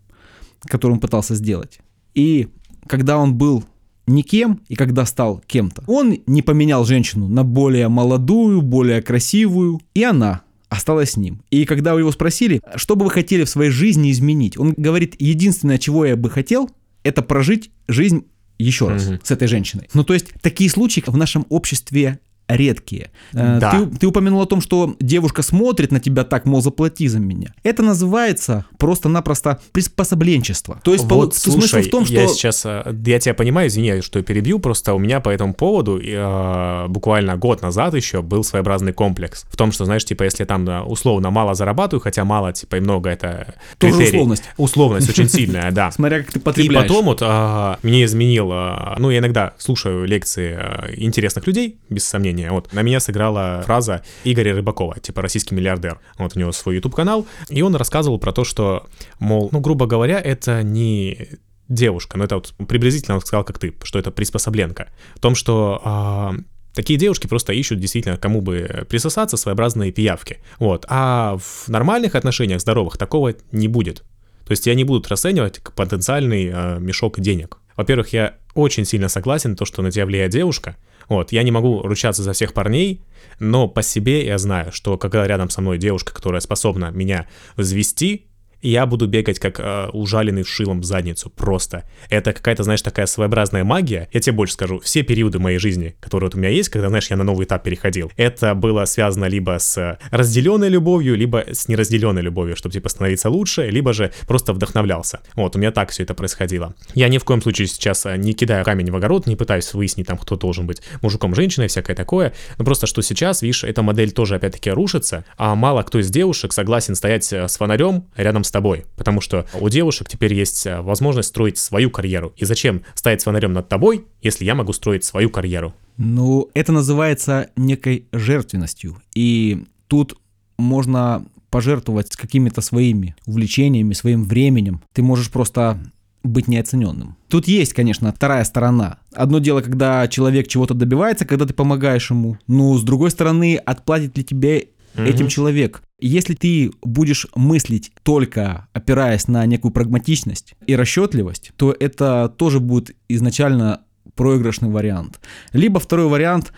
который 0.66 0.92
он 0.92 1.00
пытался 1.00 1.34
сделать. 1.34 1.80
И 2.14 2.48
когда 2.86 3.18
он 3.18 3.34
был 3.34 3.64
никем, 4.06 4.60
и 4.68 4.74
когда 4.76 5.04
стал 5.04 5.42
кем-то, 5.46 5.82
он 5.86 6.18
не 6.26 6.42
поменял 6.42 6.84
женщину 6.84 7.28
на 7.28 7.44
более 7.44 7.88
молодую, 7.88 8.62
более 8.62 9.02
красивую, 9.02 9.80
и 9.94 10.02
она 10.04 10.42
осталась 10.68 11.12
с 11.12 11.16
ним. 11.16 11.42
И 11.50 11.64
когда 11.64 11.92
его 11.98 12.12
спросили, 12.12 12.60
что 12.76 12.94
бы 12.94 13.04
вы 13.06 13.10
хотели 13.10 13.42
в 13.44 13.48
своей 13.50 13.70
жизни 13.70 14.12
изменить, 14.12 14.56
он 14.56 14.74
говорит, 14.76 15.16
единственное, 15.18 15.78
чего 15.78 16.04
я 16.04 16.16
бы 16.16 16.30
хотел, 16.30 16.70
это 17.02 17.22
прожить 17.22 17.70
жизнь 17.88 18.26
еще 18.58 18.88
раз 18.88 19.06
Мгм. 19.08 19.20
с 19.24 19.30
этой 19.30 19.48
женщиной. 19.48 19.88
Ну, 19.94 20.04
то 20.04 20.14
есть, 20.14 20.26
такие 20.42 20.70
случаи 20.70 21.02
в 21.06 21.16
нашем 21.16 21.46
обществе 21.48 22.20
редкие. 22.56 23.10
Э, 23.32 23.58
Да. 23.60 23.70
Ты, 23.70 23.86
ты 23.98 24.06
упомянул 24.06 24.40
о 24.42 24.46
том, 24.46 24.60
что 24.60 24.94
девушка 25.00 25.42
смотрит 25.42 25.92
на 25.92 26.00
тебя 26.00 26.24
так, 26.24 26.44
мол, 26.46 26.62
заплати 26.62 27.08
за 27.08 27.18
меня. 27.20 27.54
Это 27.62 27.82
называется 27.82 28.64
просто-напросто 28.78 29.60
приспособленчество. 29.72 30.80
То 30.82 30.92
есть, 30.92 31.04
Вот, 31.04 31.34
смысл 31.34 31.58
слушай, 31.60 31.82
в 31.82 31.90
том, 31.90 32.04
что... 32.04 32.14
я 32.14 32.28
сейчас, 32.28 32.62
э, 32.64 32.94
я 33.06 33.18
тебя 33.20 33.34
понимаю, 33.34 33.68
извини, 33.68 34.00
что 34.00 34.18
я 34.18 34.24
перебью, 34.24 34.58
просто 34.58 34.94
у 34.94 34.98
меня 34.98 35.20
по 35.20 35.28
этому 35.28 35.54
поводу 35.54 36.00
э, 36.02 36.86
буквально 36.88 37.36
год 37.36 37.62
назад 37.62 37.94
еще 37.94 38.22
был 38.22 38.44
своеобразный 38.44 38.92
комплекс. 38.92 39.44
В 39.50 39.56
том, 39.56 39.72
что, 39.72 39.84
знаешь, 39.84 40.04
типа, 40.04 40.24
если 40.24 40.44
там 40.44 40.64
да, 40.64 40.82
условно 40.82 41.30
мало 41.30 41.54
зарабатываю, 41.54 42.00
хотя 42.00 42.24
мало, 42.24 42.52
типа, 42.52 42.76
и 42.76 42.80
много 42.80 43.10
это 43.10 43.54
Тоже 43.78 43.94
критерий. 43.96 44.16
условность. 44.18 44.44
Условность 44.56 45.08
очень 45.10 45.28
сильная, 45.28 45.70
да. 45.70 45.90
Смотря 45.90 46.18
как 46.20 46.32
ты 46.32 46.38
И 46.38 46.42
потребляешь. 46.42 46.88
потом 46.88 47.04
вот 47.06 47.18
а, 47.22 47.78
мне 47.82 48.04
изменил, 48.04 48.50
а, 48.52 48.96
ну, 48.98 49.10
я 49.10 49.18
иногда 49.18 49.54
слушаю 49.58 50.04
лекции 50.06 50.58
интересных 50.96 51.46
людей, 51.46 51.78
без 51.88 52.04
сомнения, 52.04 52.39
вот, 52.48 52.72
на 52.72 52.82
меня 52.82 53.00
сыграла 53.00 53.62
фраза 53.64 54.02
Игоря 54.24 54.54
Рыбакова, 54.54 54.98
типа 55.00 55.22
российский 55.22 55.54
миллиардер, 55.54 56.00
вот 56.18 56.36
у 56.36 56.38
него 56.38 56.52
свой 56.52 56.76
YouTube-канал, 56.76 57.26
и 57.48 57.62
он 57.62 57.74
рассказывал 57.76 58.18
про 58.18 58.32
то, 58.32 58.44
что, 58.44 58.86
мол, 59.18 59.48
ну, 59.52 59.60
грубо 59.60 59.86
говоря, 59.86 60.20
это 60.20 60.62
не 60.62 61.28
девушка, 61.68 62.18
но 62.18 62.24
это 62.24 62.36
вот 62.36 62.54
приблизительно 62.68 63.16
он 63.16 63.20
сказал, 63.20 63.44
как 63.44 63.58
ты, 63.58 63.74
что 63.82 63.98
это 63.98 64.10
приспособленка, 64.10 64.88
в 65.14 65.20
том, 65.20 65.34
что 65.34 65.80
а, 65.84 66.34
Такие 66.72 66.98
девушки 66.98 67.26
просто 67.26 67.52
ищут 67.52 67.80
действительно 67.80 68.16
кому 68.16 68.40
бы 68.40 68.86
присосаться, 68.88 69.36
своеобразные 69.36 69.90
пиявки. 69.90 70.38
Вот. 70.60 70.86
А 70.88 71.36
в 71.36 71.68
нормальных 71.68 72.14
отношениях, 72.14 72.60
здоровых, 72.60 72.96
такого 72.96 73.34
не 73.50 73.66
будет. 73.66 74.04
То 74.46 74.52
есть 74.52 74.64
тебя 74.64 74.74
не 74.74 74.84
будут 74.84 75.08
расценивать 75.08 75.58
как 75.58 75.74
потенциальный 75.74 76.50
э, 76.52 76.78
мешок 76.78 77.18
денег. 77.18 77.58
Во-первых, 77.76 78.12
я 78.12 78.34
очень 78.54 78.84
сильно 78.84 79.08
согласен, 79.08 79.56
то, 79.56 79.64
что 79.64 79.82
на 79.82 79.90
тебя 79.90 80.06
влияет 80.06 80.30
девушка. 80.30 80.76
Вот, 81.10 81.32
я 81.32 81.42
не 81.42 81.50
могу 81.50 81.82
ручаться 81.82 82.22
за 82.22 82.32
всех 82.32 82.54
парней, 82.54 83.02
но 83.40 83.66
по 83.66 83.82
себе 83.82 84.24
я 84.24 84.38
знаю, 84.38 84.70
что 84.70 84.96
когда 84.96 85.26
рядом 85.26 85.50
со 85.50 85.60
мной 85.60 85.76
девушка, 85.76 86.14
которая 86.14 86.40
способна 86.40 86.92
меня 86.92 87.26
взвести, 87.56 88.29
я 88.62 88.86
буду 88.86 89.06
бегать 89.06 89.38
как 89.38 89.60
э, 89.60 89.88
ужаленный 89.92 90.44
шилом 90.44 90.80
в 90.80 90.84
задницу, 90.84 91.30
просто. 91.30 91.84
Это 92.08 92.32
какая-то, 92.32 92.62
знаешь, 92.62 92.82
такая 92.82 93.06
своеобразная 93.06 93.64
магия. 93.64 94.08
Я 94.12 94.20
тебе 94.20 94.36
больше 94.36 94.54
скажу, 94.54 94.80
все 94.80 95.02
периоды 95.02 95.38
моей 95.38 95.58
жизни, 95.58 95.96
которые 96.00 96.28
вот 96.28 96.34
у 96.34 96.38
меня 96.38 96.50
есть, 96.50 96.68
когда, 96.68 96.88
знаешь, 96.88 97.10
я 97.10 97.16
на 97.16 97.24
новый 97.24 97.46
этап 97.46 97.62
переходил, 97.62 98.12
это 98.16 98.54
было 98.54 98.84
связано 98.84 99.26
либо 99.26 99.58
с 99.58 99.98
разделенной 100.10 100.68
любовью, 100.68 101.16
либо 101.16 101.44
с 101.50 101.68
неразделенной 101.68 102.22
любовью, 102.22 102.56
чтобы, 102.56 102.72
типа, 102.72 102.88
становиться 102.88 103.30
лучше, 103.30 103.68
либо 103.68 103.92
же 103.92 104.12
просто 104.26 104.52
вдохновлялся. 104.52 105.20
Вот, 105.34 105.56
у 105.56 105.58
меня 105.58 105.70
так 105.70 105.90
все 105.90 106.02
это 106.02 106.14
происходило. 106.14 106.74
Я 106.94 107.08
ни 107.08 107.18
в 107.18 107.24
коем 107.24 107.42
случае 107.42 107.68
сейчас 107.68 108.06
э, 108.06 108.16
не 108.16 108.32
кидаю 108.32 108.64
камень 108.64 108.90
в 108.90 108.96
огород, 108.96 109.26
не 109.26 109.36
пытаюсь 109.36 109.72
выяснить 109.74 110.06
там, 110.06 110.18
кто 110.18 110.36
должен 110.36 110.66
быть 110.66 110.82
мужиком, 111.02 111.34
женщиной, 111.34 111.68
всякое 111.68 111.96
такое, 111.96 112.34
но 112.58 112.64
просто, 112.64 112.86
что 112.86 113.02
сейчас, 113.02 113.42
видишь, 113.42 113.64
эта 113.64 113.82
модель 113.82 114.12
тоже, 114.12 114.36
опять-таки, 114.36 114.70
рушится, 114.70 115.24
а 115.36 115.54
мало 115.54 115.82
кто 115.82 115.98
из 115.98 116.10
девушек 116.10 116.52
согласен 116.52 116.94
стоять 116.94 117.32
э, 117.32 117.48
с 117.48 117.56
фонарем 117.56 118.04
рядом 118.16 118.44
тобой, 118.50 118.86
потому 118.96 119.20
что 119.20 119.46
у 119.60 119.68
девушек 119.68 120.08
теперь 120.08 120.34
есть 120.34 120.66
э, 120.66 120.80
возможность 120.80 121.28
строить 121.28 121.58
свою 121.58 121.90
карьеру. 121.90 122.32
И 122.36 122.44
зачем 122.44 122.82
стоять 122.94 123.20
с 123.20 123.24
фонарем 123.24 123.52
над 123.52 123.68
тобой, 123.68 124.06
если 124.22 124.44
я 124.44 124.54
могу 124.54 124.72
строить 124.72 125.04
свою 125.04 125.30
карьеру? 125.30 125.74
Ну, 125.96 126.50
это 126.54 126.72
называется 126.72 127.50
некой 127.56 128.06
жертвенностью. 128.12 129.00
И 129.14 129.64
тут 129.86 130.16
можно 130.58 131.24
пожертвовать 131.50 132.16
какими-то 132.16 132.60
своими 132.60 133.16
увлечениями, 133.26 133.92
своим 133.92 134.24
временем. 134.24 134.82
Ты 134.92 135.02
можешь 135.02 135.30
просто 135.30 135.78
быть 136.22 136.48
неоцененным. 136.48 137.16
Тут 137.28 137.48
есть, 137.48 137.72
конечно, 137.72 138.12
вторая 138.12 138.44
сторона. 138.44 138.98
Одно 139.14 139.38
дело, 139.38 139.62
когда 139.62 140.06
человек 140.08 140.48
чего-то 140.48 140.74
добивается, 140.74 141.24
когда 141.24 141.46
ты 141.46 141.54
помогаешь 141.54 142.10
ему. 142.10 142.38
Но 142.46 142.76
с 142.76 142.82
другой 142.82 143.10
стороны, 143.10 143.56
отплатит 143.56 144.16
ли 144.16 144.24
тебе 144.24 144.68
этим 144.96 145.28
человек. 145.28 145.82
Если 146.00 146.34
ты 146.34 146.72
будешь 146.82 147.26
мыслить 147.34 147.92
только 148.02 148.68
опираясь 148.72 149.28
на 149.28 149.44
некую 149.46 149.72
прагматичность 149.72 150.54
и 150.66 150.76
расчетливость, 150.76 151.52
то 151.56 151.74
это 151.78 152.32
тоже 152.36 152.60
будет 152.60 152.96
изначально 153.08 153.82
проигрышный 154.14 154.70
вариант. 154.70 155.20
Либо 155.52 155.80
второй 155.80 156.08
вариант, 156.08 156.52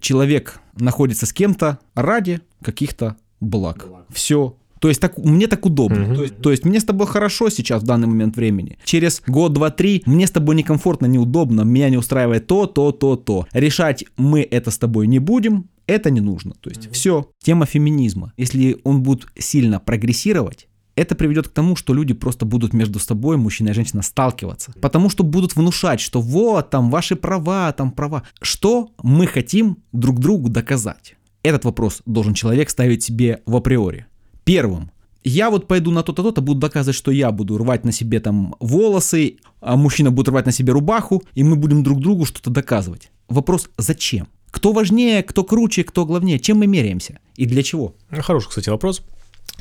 человек 0.00 0.60
находится 0.78 1.26
с 1.26 1.32
кем-то 1.32 1.78
ради 1.94 2.40
каких-то 2.62 3.16
благ. 3.40 3.86
Все. 4.10 4.56
То 4.80 4.88
есть 4.88 5.00
так, 5.00 5.16
мне 5.18 5.46
так 5.46 5.64
удобно. 5.64 6.00
Мгм. 6.00 6.14
То, 6.14 6.22
есть, 6.22 6.36
то 6.38 6.50
есть 6.50 6.64
мне 6.64 6.80
с 6.80 6.84
тобой 6.84 7.06
хорошо 7.06 7.48
сейчас 7.48 7.82
в 7.82 7.86
данный 7.86 8.08
момент 8.08 8.36
времени. 8.36 8.78
Через 8.84 9.22
год, 9.26 9.52
два, 9.52 9.70
три 9.70 10.02
мне 10.06 10.26
с 10.26 10.30
тобой 10.30 10.54
некомфортно, 10.54 11.06
неудобно, 11.06 11.62
меня 11.62 11.88
не 11.88 11.96
устраивает 11.96 12.46
то, 12.46 12.66
то, 12.66 12.92
то, 12.92 13.16
то. 13.16 13.46
Решать 13.52 14.04
мы 14.16 14.42
это 14.42 14.70
с 14.70 14.78
тобой 14.78 15.06
не 15.06 15.18
будем, 15.18 15.68
это 15.86 16.10
не 16.10 16.20
нужно. 16.20 16.54
То 16.60 16.70
есть 16.70 16.90
все. 16.92 17.30
Тема 17.42 17.66
феминизма. 17.66 18.32
Если 18.36 18.78
он 18.84 19.02
будет 19.02 19.26
сильно 19.38 19.80
прогрессировать, 19.80 20.68
это 20.96 21.14
приведет 21.14 21.48
к 21.48 21.52
тому, 21.52 21.76
что 21.76 21.92
люди 21.94 22.14
просто 22.14 22.46
будут 22.46 22.72
между 22.72 22.98
собой, 22.98 23.36
мужчина 23.36 23.68
и 23.68 23.72
женщина, 23.72 24.02
сталкиваться. 24.02 24.72
Потому 24.80 25.10
что 25.10 25.24
будут 25.24 25.54
внушать, 25.54 26.00
что 26.00 26.20
вот, 26.20 26.70
там, 26.70 26.90
ваши 26.90 27.16
права, 27.16 27.72
там, 27.72 27.90
права. 27.90 28.22
Что 28.40 28.88
мы 29.02 29.26
хотим 29.26 29.76
друг 29.92 30.18
другу 30.18 30.48
доказать? 30.48 31.16
Этот 31.42 31.64
вопрос 31.64 32.02
должен 32.06 32.34
человек 32.34 32.70
ставить 32.70 33.04
себе 33.04 33.42
в 33.46 33.54
априори. 33.54 34.06
Первым. 34.44 34.90
Я 35.22 35.50
вот 35.50 35.66
пойду 35.66 35.90
на 35.90 36.02
то-то, 36.02 36.22
то-то, 36.22 36.40
буду 36.40 36.60
доказывать, 36.60 36.96
что 36.96 37.10
я 37.10 37.30
буду 37.30 37.58
рвать 37.58 37.84
на 37.84 37.92
себе 37.92 38.20
там 38.20 38.54
волосы, 38.60 39.36
а 39.60 39.76
мужчина 39.76 40.10
будет 40.10 40.28
рвать 40.28 40.46
на 40.46 40.52
себе 40.52 40.72
рубаху, 40.72 41.22
и 41.34 41.42
мы 41.42 41.56
будем 41.56 41.82
друг 41.82 42.00
другу 42.00 42.24
что-то 42.24 42.50
доказывать. 42.50 43.10
Вопрос, 43.28 43.68
зачем? 43.76 44.28
Кто 44.56 44.72
важнее, 44.72 45.22
кто 45.22 45.44
круче, 45.44 45.84
кто 45.84 46.06
главнее? 46.06 46.38
Чем 46.38 46.56
мы 46.56 46.66
меряемся? 46.66 47.18
И 47.34 47.44
для 47.44 47.62
чего? 47.62 47.94
Хороший, 48.10 48.48
кстати, 48.48 48.70
вопрос. 48.70 49.02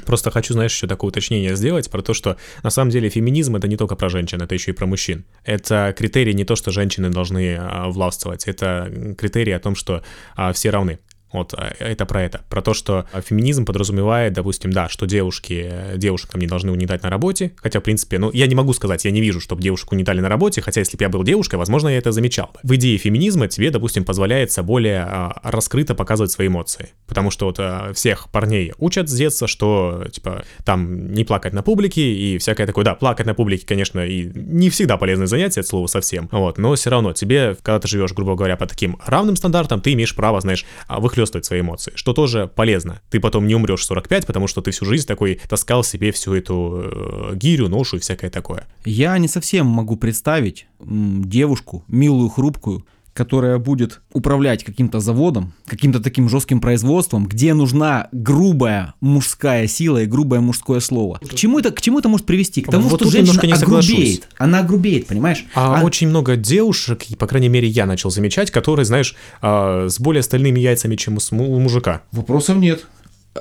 Просто 0.06 0.32
хочу, 0.32 0.54
знаешь, 0.54 0.74
еще 0.74 0.88
такое 0.88 1.10
уточнение 1.10 1.54
сделать 1.58 1.92
про 1.92 2.02
то, 2.02 2.14
что 2.14 2.38
на 2.64 2.70
самом 2.70 2.92
деле 2.92 3.10
феминизм 3.10 3.58
это 3.58 3.68
не 3.68 3.76
только 3.76 3.98
про 3.98 4.08
женщин, 4.08 4.42
это 4.42 4.56
еще 4.56 4.72
и 4.72 4.74
про 4.74 4.86
мужчин. 4.86 5.26
Это 5.44 5.94
критерий 5.98 6.34
не 6.34 6.46
то, 6.46 6.56
что 6.56 6.72
женщины 6.72 7.10
должны 7.10 7.58
а, 7.60 7.90
властвовать, 7.90 8.46
это 8.46 9.16
критерий 9.18 9.52
о 9.52 9.60
том, 9.60 9.76
что 9.76 10.02
а, 10.38 10.54
все 10.54 10.70
равны. 10.70 11.00
Вот 11.36 11.54
а, 11.54 11.74
это 11.80 12.06
про 12.06 12.24
это. 12.24 12.42
Про 12.50 12.62
то, 12.62 12.74
что 12.74 13.06
а, 13.12 13.22
феминизм 13.22 13.66
подразумевает, 13.66 14.34
допустим, 14.34 14.72
да, 14.72 14.90
что 14.90 15.06
девушки, 15.06 15.70
э, 15.70 15.98
девушкам 15.98 16.42
не 16.42 16.48
должны 16.48 16.72
угнетать 16.72 17.04
на 17.04 17.10
работе. 17.10 17.52
Хотя, 17.58 17.80
в 17.80 17.84
принципе, 17.84 18.20
ну, 18.20 18.32
я 18.32 18.48
не 18.48 18.56
могу 18.56 18.74
сказать, 18.74 19.06
я 19.06 19.12
не 19.12 19.22
вижу, 19.22 19.40
чтобы 19.40 19.62
девушек 19.62 19.92
угнетали 19.92 20.22
на 20.22 20.30
работе, 20.30 20.62
хотя 20.62 20.82
если 20.82 20.98
бы 20.98 21.04
я 21.04 21.10
был 21.10 21.24
девушкой, 21.24 21.56
возможно, 21.56 21.90
я 21.90 21.98
это 21.98 22.12
замечал 22.12 22.52
бы. 22.54 22.60
В 22.64 22.76
идее 22.76 22.98
феминизма 22.98 23.48
тебе, 23.48 23.70
допустим, 23.70 24.06
позволяется 24.06 24.64
более 24.64 25.02
а, 25.02 25.40
раскрыто 25.44 25.96
показывать 25.96 26.32
свои 26.32 26.48
эмоции. 26.48 26.90
Потому 27.08 27.32
что 27.32 27.46
вот 27.46 27.60
всех 27.96 28.30
парней 28.32 28.74
учат 28.78 29.10
с 29.10 29.14
детства, 29.14 29.48
что, 29.48 30.06
типа, 30.12 30.44
там 30.64 31.12
не 31.12 31.24
плакать 31.24 31.54
на 31.54 31.62
публике 31.62 32.02
и 32.02 32.38
всякое 32.38 32.68
такое. 32.68 32.86
Да, 32.86 32.96
плакать 32.96 33.26
на 33.26 33.34
публике, 33.34 33.66
конечно, 33.66 34.06
и 34.06 34.32
не 34.36 34.70
всегда 34.70 34.98
полезное 34.98 35.28
занятие, 35.28 35.62
от 35.62 35.68
слова 35.68 35.88
совсем. 35.88 36.30
Вот, 36.32 36.58
но 36.58 36.76
все 36.76 36.90
равно 36.90 37.14
тебе, 37.14 37.56
когда 37.62 37.80
ты 37.80 37.88
живешь, 37.88 38.14
грубо 38.14 38.36
говоря, 38.36 38.58
по 38.58 38.66
таким 38.66 38.98
равным 39.06 39.36
стандартам, 39.36 39.82
ты 39.82 39.94
имеешь 39.94 40.16
право, 40.16 40.40
знаешь, 40.42 40.66
а, 40.88 41.00
выхлестывать 41.26 41.46
свои 41.46 41.62
эмоции, 41.62 41.92
что 41.96 42.14
тоже 42.14 42.48
полезно. 42.48 43.02
Ты 43.10 43.20
потом 43.20 43.48
не 43.48 43.56
умрешь 43.56 43.82
в 43.82 43.86
45, 43.86 44.26
потому 44.26 44.48
что 44.48 44.62
ты 44.62 44.72
всю 44.72 44.86
жизнь 44.86 45.08
такой 45.08 45.40
таскал 45.50 45.84
себе 45.84 46.12
всю 46.12 46.34
эту 46.34 46.82
э, 46.84 47.36
гирю, 47.36 47.70
ношу 47.70 47.98
и 47.98 48.00
всякое 48.00 48.30
такое. 48.30 48.68
Я 48.86 49.18
не 49.18 49.28
совсем 49.28 49.66
могу 49.66 49.98
представить 49.98 50.68
девушку, 50.80 51.84
милую, 51.88 52.30
хрупкую, 52.30 52.86
которая 53.16 53.60
будет 53.60 54.02
управлять 54.12 54.66
каким-то 54.66 55.00
заводом, 55.00 55.54
каким-то 55.66 56.02
таким 56.02 56.28
жестким 56.28 56.60
производством, 56.60 57.26
где 57.26 57.54
нужна 57.54 58.10
грубая 58.12 58.94
мужская 59.00 59.68
сила 59.68 60.04
и 60.04 60.06
грубое 60.06 60.42
мужское 60.42 60.82
слово. 60.82 61.20
К 61.26 61.34
чему 61.34 61.58
это, 61.60 61.72
к 61.72 61.80
чему 61.80 62.00
это 62.00 62.10
может 62.10 62.26
привести? 62.26 62.62
К 62.62 62.70
тому, 62.70 62.90
Вот 62.90 63.00
что 63.00 63.10
женщина 63.10 63.42
не 63.46 63.54
огрубеет. 63.54 64.28
Она 64.38 64.60
огрубеет, 64.60 65.08
понимаешь? 65.08 65.46
А, 65.56 65.80
А- 65.80 65.84
очень 65.86 66.10
много 66.10 66.36
девушек, 66.36 67.04
и, 67.10 67.16
по 67.16 67.26
крайней 67.26 67.48
мере, 67.48 67.70
я 67.70 67.86
начал 67.86 68.12
замечать, 68.12 68.52
которые, 68.52 68.86
знаешь, 68.86 69.16
а, 69.42 69.88
с 69.88 69.98
более 69.98 70.22
стальными 70.22 70.60
яйцами, 70.60 70.98
чем 70.98 71.18
у 71.32 71.60
мужика. 71.60 72.02
Вопросов 72.12 72.58
нет. 72.58 72.86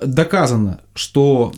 Доказано, 0.00 0.82
что 0.94 1.52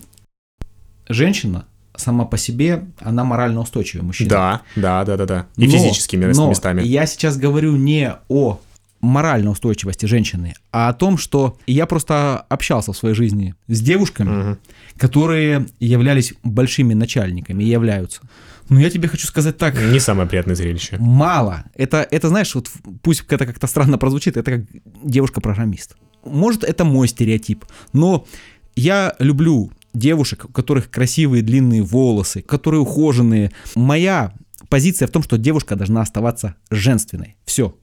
женщина 1.06 1.66
сама 1.96 2.24
по 2.24 2.36
себе, 2.38 2.84
она 3.00 3.24
морально 3.24 3.60
устойчивая 3.60 4.04
мужчина. 4.04 4.30
Да, 4.30 4.60
да, 4.76 5.04
да, 5.04 5.16
да, 5.16 5.26
да. 5.26 5.46
И 5.56 5.66
Но- 5.66 5.72
физическими 5.72 6.26
но 6.32 6.48
местами. 6.48 6.82
я 6.82 7.06
сейчас 7.06 7.36
говорю 7.36 7.76
не 7.76 8.14
о 8.28 8.60
моральной 9.00 9.52
устойчивости 9.52 10.06
женщины, 10.06 10.54
а 10.72 10.88
о 10.88 10.92
том, 10.94 11.18
что 11.18 11.58
я 11.66 11.86
просто 11.86 12.44
общался 12.48 12.92
в 12.92 12.96
своей 12.96 13.14
жизни 13.14 13.54
с 13.68 13.80
девушками, 13.80 14.28
Мгм. 14.30 14.58
которые 14.96 15.66
являлись 15.80 16.34
большими 16.42 16.94
начальниками 16.94 17.62
и 17.62 17.68
являются. 17.68 18.20
Но 18.68 18.80
я 18.80 18.90
тебе 18.90 19.06
хочу 19.06 19.26
сказать 19.28 19.58
так, 19.58 19.74
Не 19.80 20.00
самое 20.00 20.28
приятное 20.28 20.56
зрелище. 20.56 20.96
мало. 20.98 21.64
Это, 21.74 22.06
это 22.10 22.28
знаешь, 22.28 22.52
вот 22.54 22.68
пусть 23.02 23.22
это 23.28 23.46
как-то 23.46 23.66
странно 23.68 23.96
прозвучит, 23.98 24.36
это 24.36 24.50
как 24.50 24.60
девушка-программист. 25.04 25.94
Может, 26.24 26.64
это 26.64 26.84
мой 26.84 27.06
стереотип, 27.06 27.64
но 27.92 28.26
я 28.74 29.14
люблю 29.20 29.70
девушек, 29.96 30.44
у 30.44 30.52
которых 30.52 30.90
красивые 30.90 31.42
длинные 31.42 31.82
волосы, 31.82 32.42
которые 32.42 32.80
ухоженные. 32.80 33.52
Моя 33.74 34.32
позиция 34.68 35.08
в 35.08 35.10
том, 35.10 35.22
что 35.22 35.38
девушка 35.38 35.76
должна 35.76 36.00
оставаться 36.02 36.54
женственной. 36.70 37.36
Все. 37.44 37.74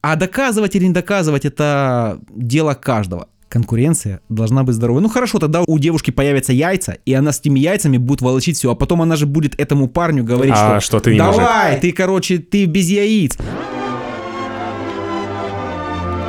А 0.00 0.16
доказывать 0.16 0.74
или 0.74 0.86
не 0.86 0.92
доказывать 0.92 1.44
это 1.44 2.18
дело 2.34 2.74
каждого. 2.74 3.28
Конкуренция 3.48 4.20
должна 4.30 4.64
быть 4.64 4.74
здоровой. 4.74 5.02
Ну 5.02 5.08
хорошо, 5.10 5.38
тогда 5.38 5.62
у 5.66 5.78
девушки 5.78 6.10
появятся 6.10 6.54
яйца, 6.54 6.96
и 7.04 7.12
она 7.12 7.32
с 7.32 7.40
этими 7.40 7.60
яйцами 7.60 7.98
будет 7.98 8.22
волочить 8.22 8.56
все, 8.56 8.72
а 8.72 8.74
потом 8.74 9.02
она 9.02 9.14
же 9.16 9.26
будет 9.26 9.60
этому 9.60 9.88
парню 9.88 10.24
говорить, 10.24 10.54
А, 10.56 10.80
что, 10.80 10.98
что 10.98 11.00
ты 11.00 11.12
не 11.12 11.18
давай, 11.18 11.78
ты, 11.78 11.92
короче, 11.92 12.38
ты 12.38 12.64
без 12.64 12.88
яиц. 12.88 13.36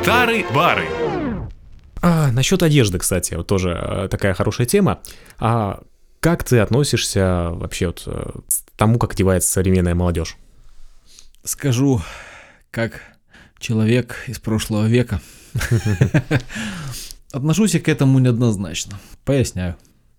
Тары-бары. 0.04 0.84
А, 2.06 2.30
насчет 2.32 2.62
одежды, 2.62 2.98
кстати, 2.98 3.32
вот 3.32 3.46
тоже 3.46 3.70
э, 3.70 4.08
такая 4.10 4.34
хорошая 4.34 4.66
тема. 4.66 5.00
А 5.38 5.82
как 6.20 6.44
ты 6.44 6.58
относишься 6.58 7.48
вообще 7.52 7.86
вот 7.86 8.02
э, 8.04 8.30
к 8.46 8.76
тому, 8.76 8.98
как 8.98 9.14
одевается 9.14 9.50
современная 9.50 9.94
молодежь? 9.94 10.36
Скажу, 11.44 12.02
как 12.70 13.00
человек 13.58 14.16
из 14.26 14.38
прошлого 14.38 14.86
века. 14.86 15.22
Отношусь 17.32 17.72
я 17.72 17.80
к 17.80 17.88
этому 17.88 18.18
неоднозначно. 18.18 19.00
Поясняю. 19.24 19.76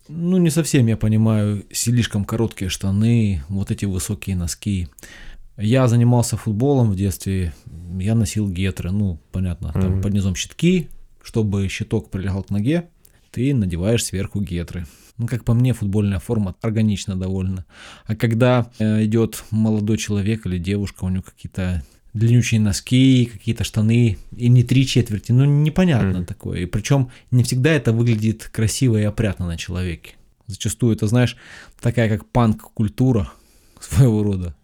Ну, 0.08 0.38
не 0.38 0.50
совсем 0.50 0.88
я 0.88 0.98
понимаю 0.98 1.66
слишком 1.72 2.26
короткие 2.26 2.70
штаны, 2.70 3.44
вот 3.48 3.70
эти 3.70 3.86
высокие 3.86 4.36
носки. 4.36 4.88
Я 5.56 5.88
занимался 5.88 6.36
футболом 6.36 6.90
в 6.90 6.96
детстве, 6.96 7.54
я 8.00 8.16
носил 8.16 8.50
гетры, 8.50 8.90
ну, 8.92 9.20
понятно, 9.32 9.72
там 9.72 9.92
Мгм. 9.94 10.02
под 10.02 10.14
низом 10.14 10.36
щитки, 10.36 10.90
чтобы 11.26 11.68
щиток 11.68 12.12
прилегал 12.12 12.44
к 12.44 12.52
ноге, 12.52 12.88
ты 13.32 13.54
надеваешь 13.54 14.06
сверху 14.06 14.42
гетры. 14.42 14.86
Ну, 15.18 15.28
как 15.28 15.44
по 15.44 15.54
мне, 15.54 15.74
футбольная 15.74 16.20
форма 16.20 16.56
органична 16.62 17.16
довольно. 17.16 17.66
А 18.06 18.16
когда 18.16 18.70
э, 18.80 19.06
идет 19.06 19.44
молодой 19.50 19.98
человек 19.98 20.46
или 20.46 20.58
девушка, 20.60 21.06
у 21.06 21.10
него 21.10 21.24
какие-то 21.24 21.84
длиннющие 22.14 22.62
носки, 22.62 23.26
какие-то 23.26 23.64
штаны, 23.64 24.18
и 24.36 24.48
не 24.50 24.64
три 24.64 24.86
четверти, 24.86 25.32
ну, 25.32 25.46
непонятно 25.46 26.20
Мгм. 26.20 26.26
такое. 26.26 26.60
И 26.60 26.66
причем 26.66 27.10
не 27.32 27.44
всегда 27.44 27.72
это 27.72 27.92
выглядит 27.92 28.50
красиво 28.54 28.98
и 28.98 29.04
опрятно 29.04 29.48
на 29.48 29.58
человеке. 29.58 30.12
Зачастую 30.48 30.96
это, 30.96 31.08
знаешь, 31.08 31.38
такая 31.82 32.08
как 32.08 32.26
панк-культура 32.28 33.32
своего 33.80 34.22
рода. 34.22 34.56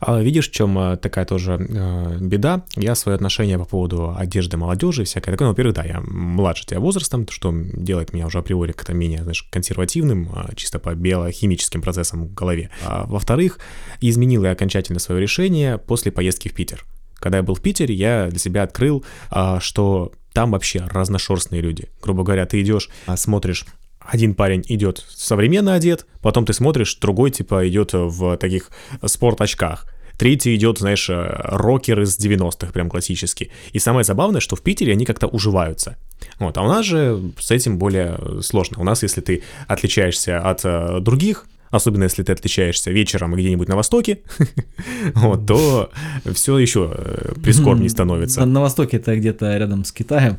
А 0.00 0.20
видишь, 0.20 0.50
в 0.50 0.52
чем 0.52 0.78
э, 0.78 0.96
такая 0.96 1.24
тоже 1.24 1.58
э, 1.58 2.18
беда? 2.20 2.64
Я 2.76 2.94
свое 2.94 3.16
отношение 3.16 3.58
по 3.58 3.64
поводу 3.64 4.14
одежды 4.16 4.56
молодежи 4.56 5.04
всякое 5.04 5.32
такое. 5.32 5.46
Ну, 5.46 5.52
во-первых, 5.52 5.74
да, 5.74 5.84
я 5.84 6.00
младше 6.00 6.66
тебя 6.66 6.80
возрастом, 6.80 7.26
что 7.28 7.52
делает 7.52 8.12
меня 8.12 8.26
уже 8.26 8.38
априори 8.38 8.72
как-то 8.72 8.92
менее, 8.92 9.22
знаешь, 9.22 9.42
консервативным, 9.50 10.30
а, 10.34 10.54
чисто 10.54 10.78
по 10.78 10.94
биохимическим 10.94 11.80
процессам 11.80 12.26
в 12.26 12.34
голове. 12.34 12.70
А, 12.84 13.06
во-вторых, 13.06 13.58
изменил 14.00 14.44
я 14.44 14.50
окончательно 14.50 14.98
свое 14.98 15.20
решение 15.20 15.78
после 15.78 16.12
поездки 16.12 16.48
в 16.48 16.54
Питер. 16.54 16.84
Когда 17.14 17.38
я 17.38 17.42
был 17.42 17.54
в 17.54 17.62
Питере, 17.62 17.94
я 17.94 18.28
для 18.28 18.38
себя 18.38 18.62
открыл, 18.62 19.04
а, 19.30 19.60
что 19.60 20.12
там 20.34 20.50
вообще 20.50 20.80
разношерстные 20.80 21.62
люди. 21.62 21.88
Грубо 22.02 22.22
говоря, 22.22 22.44
ты 22.44 22.60
идешь, 22.60 22.90
смотришь 23.16 23.64
один 24.08 24.34
парень 24.34 24.64
идет 24.68 25.04
современно 25.08 25.74
одет, 25.74 26.06
потом 26.22 26.44
ты 26.44 26.52
смотришь, 26.52 26.96
другой 26.96 27.30
типа 27.30 27.68
идет 27.68 27.90
в 27.92 28.36
таких 28.36 28.70
спорт-очках. 29.04 29.86
Третий 30.16 30.54
идет, 30.54 30.78
знаешь, 30.78 31.10
э, 31.10 31.40
рокер 31.44 32.00
из 32.00 32.18
90-х, 32.18 32.72
прям 32.72 32.88
классический. 32.88 33.50
И 33.72 33.78
самое 33.78 34.02
забавное, 34.02 34.40
что 34.40 34.56
в 34.56 34.62
Питере 34.62 34.92
они 34.92 35.04
как-то 35.04 35.26
уживаются. 35.26 35.96
Вот, 36.38 36.56
а 36.56 36.62
у 36.62 36.68
нас 36.68 36.86
же 36.86 37.32
с 37.38 37.50
этим 37.50 37.78
более 37.78 38.18
сложно. 38.42 38.80
У 38.80 38.84
нас, 38.84 39.02
если 39.02 39.20
ты 39.20 39.42
отличаешься 39.68 40.40
от 40.40 40.64
э, 40.64 41.00
других, 41.00 41.46
особенно 41.70 42.04
если 42.04 42.22
ты 42.22 42.32
отличаешься 42.32 42.90
вечером 42.90 43.34
где-нибудь 43.34 43.68
на 43.68 43.76
Востоке, 43.76 44.20
вот, 45.14 45.46
то 45.46 45.90
все 46.32 46.58
еще 46.58 46.90
э, 46.96 47.34
прискорбнее 47.42 47.90
становится. 47.90 48.40
На, 48.40 48.46
на 48.46 48.60
Востоке 48.62 48.96
это 48.96 49.16
где-то 49.16 49.56
рядом 49.58 49.84
с 49.84 49.92
Китаем. 49.92 50.38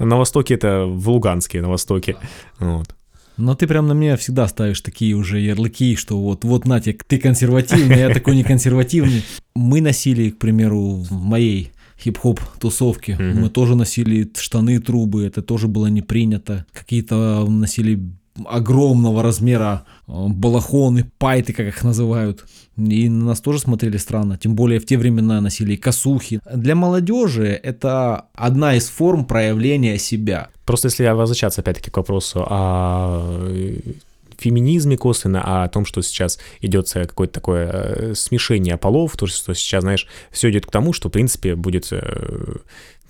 На 0.00 0.16
Востоке 0.16 0.54
это 0.54 0.84
в 0.84 1.08
Луганске, 1.08 1.60
на 1.60 1.68
Востоке. 1.68 2.16
Вот. 2.58 2.88
Но 3.36 3.54
ты 3.54 3.66
прям 3.66 3.88
на 3.88 3.92
меня 3.92 4.16
всегда 4.16 4.46
ставишь 4.48 4.80
такие 4.80 5.14
уже 5.14 5.40
ярлыки, 5.40 5.96
что 5.96 6.20
вот, 6.20 6.44
вот, 6.44 6.66
Натя, 6.66 6.94
ты 7.06 7.18
консервативный, 7.18 7.98
я 7.98 8.10
такой 8.10 8.36
не 8.36 8.44
консервативный. 8.44 9.24
Мы 9.54 9.80
носили, 9.80 10.30
к 10.30 10.38
примеру, 10.38 11.04
в 11.08 11.12
моей 11.12 11.72
хип-хоп 11.98 12.40
тусовке. 12.58 13.12
Mm-hmm. 13.12 13.34
Мы 13.34 13.50
тоже 13.50 13.74
носили 13.74 14.30
штаны, 14.36 14.80
трубы, 14.80 15.24
это 15.24 15.42
тоже 15.42 15.68
было 15.68 15.86
не 15.86 16.02
принято. 16.02 16.66
Какие-то 16.72 17.46
носили 17.48 18.00
огромного 18.44 19.22
размера 19.22 19.84
э, 20.08 20.12
балахоны, 20.28 21.10
пайты, 21.18 21.52
как 21.52 21.66
их 21.66 21.82
называют. 21.82 22.44
И 22.76 23.08
на 23.08 23.26
нас 23.26 23.40
тоже 23.40 23.58
смотрели 23.58 23.98
странно, 23.98 24.38
тем 24.38 24.54
более 24.54 24.80
в 24.80 24.86
те 24.86 24.96
времена 24.96 25.40
носили 25.40 25.76
косухи. 25.76 26.40
Для 26.54 26.74
молодежи 26.74 27.48
это 27.48 28.26
одна 28.34 28.74
из 28.76 28.88
форм 28.88 29.26
проявления 29.26 29.98
себя. 29.98 30.48
Просто 30.64 30.88
если 30.88 31.06
возвращаться 31.06 31.60
опять-таки 31.60 31.90
к 31.90 31.96
вопросу 31.96 32.44
о 32.48 33.46
э, 33.48 33.78
феминизме 34.38 34.96
косвенно, 34.96 35.42
а 35.44 35.64
о 35.64 35.68
том, 35.68 35.84
что 35.84 36.00
сейчас 36.02 36.38
идет 36.60 36.90
какое-то 36.90 37.34
такое 37.34 37.70
э, 37.70 38.14
смешение 38.14 38.78
полов, 38.78 39.16
то, 39.16 39.26
что 39.26 39.54
сейчас, 39.54 39.82
знаешь, 39.82 40.06
все 40.30 40.50
идет 40.50 40.66
к 40.66 40.70
тому, 40.70 40.92
что, 40.92 41.08
в 41.08 41.12
принципе, 41.12 41.54
будет 41.54 41.92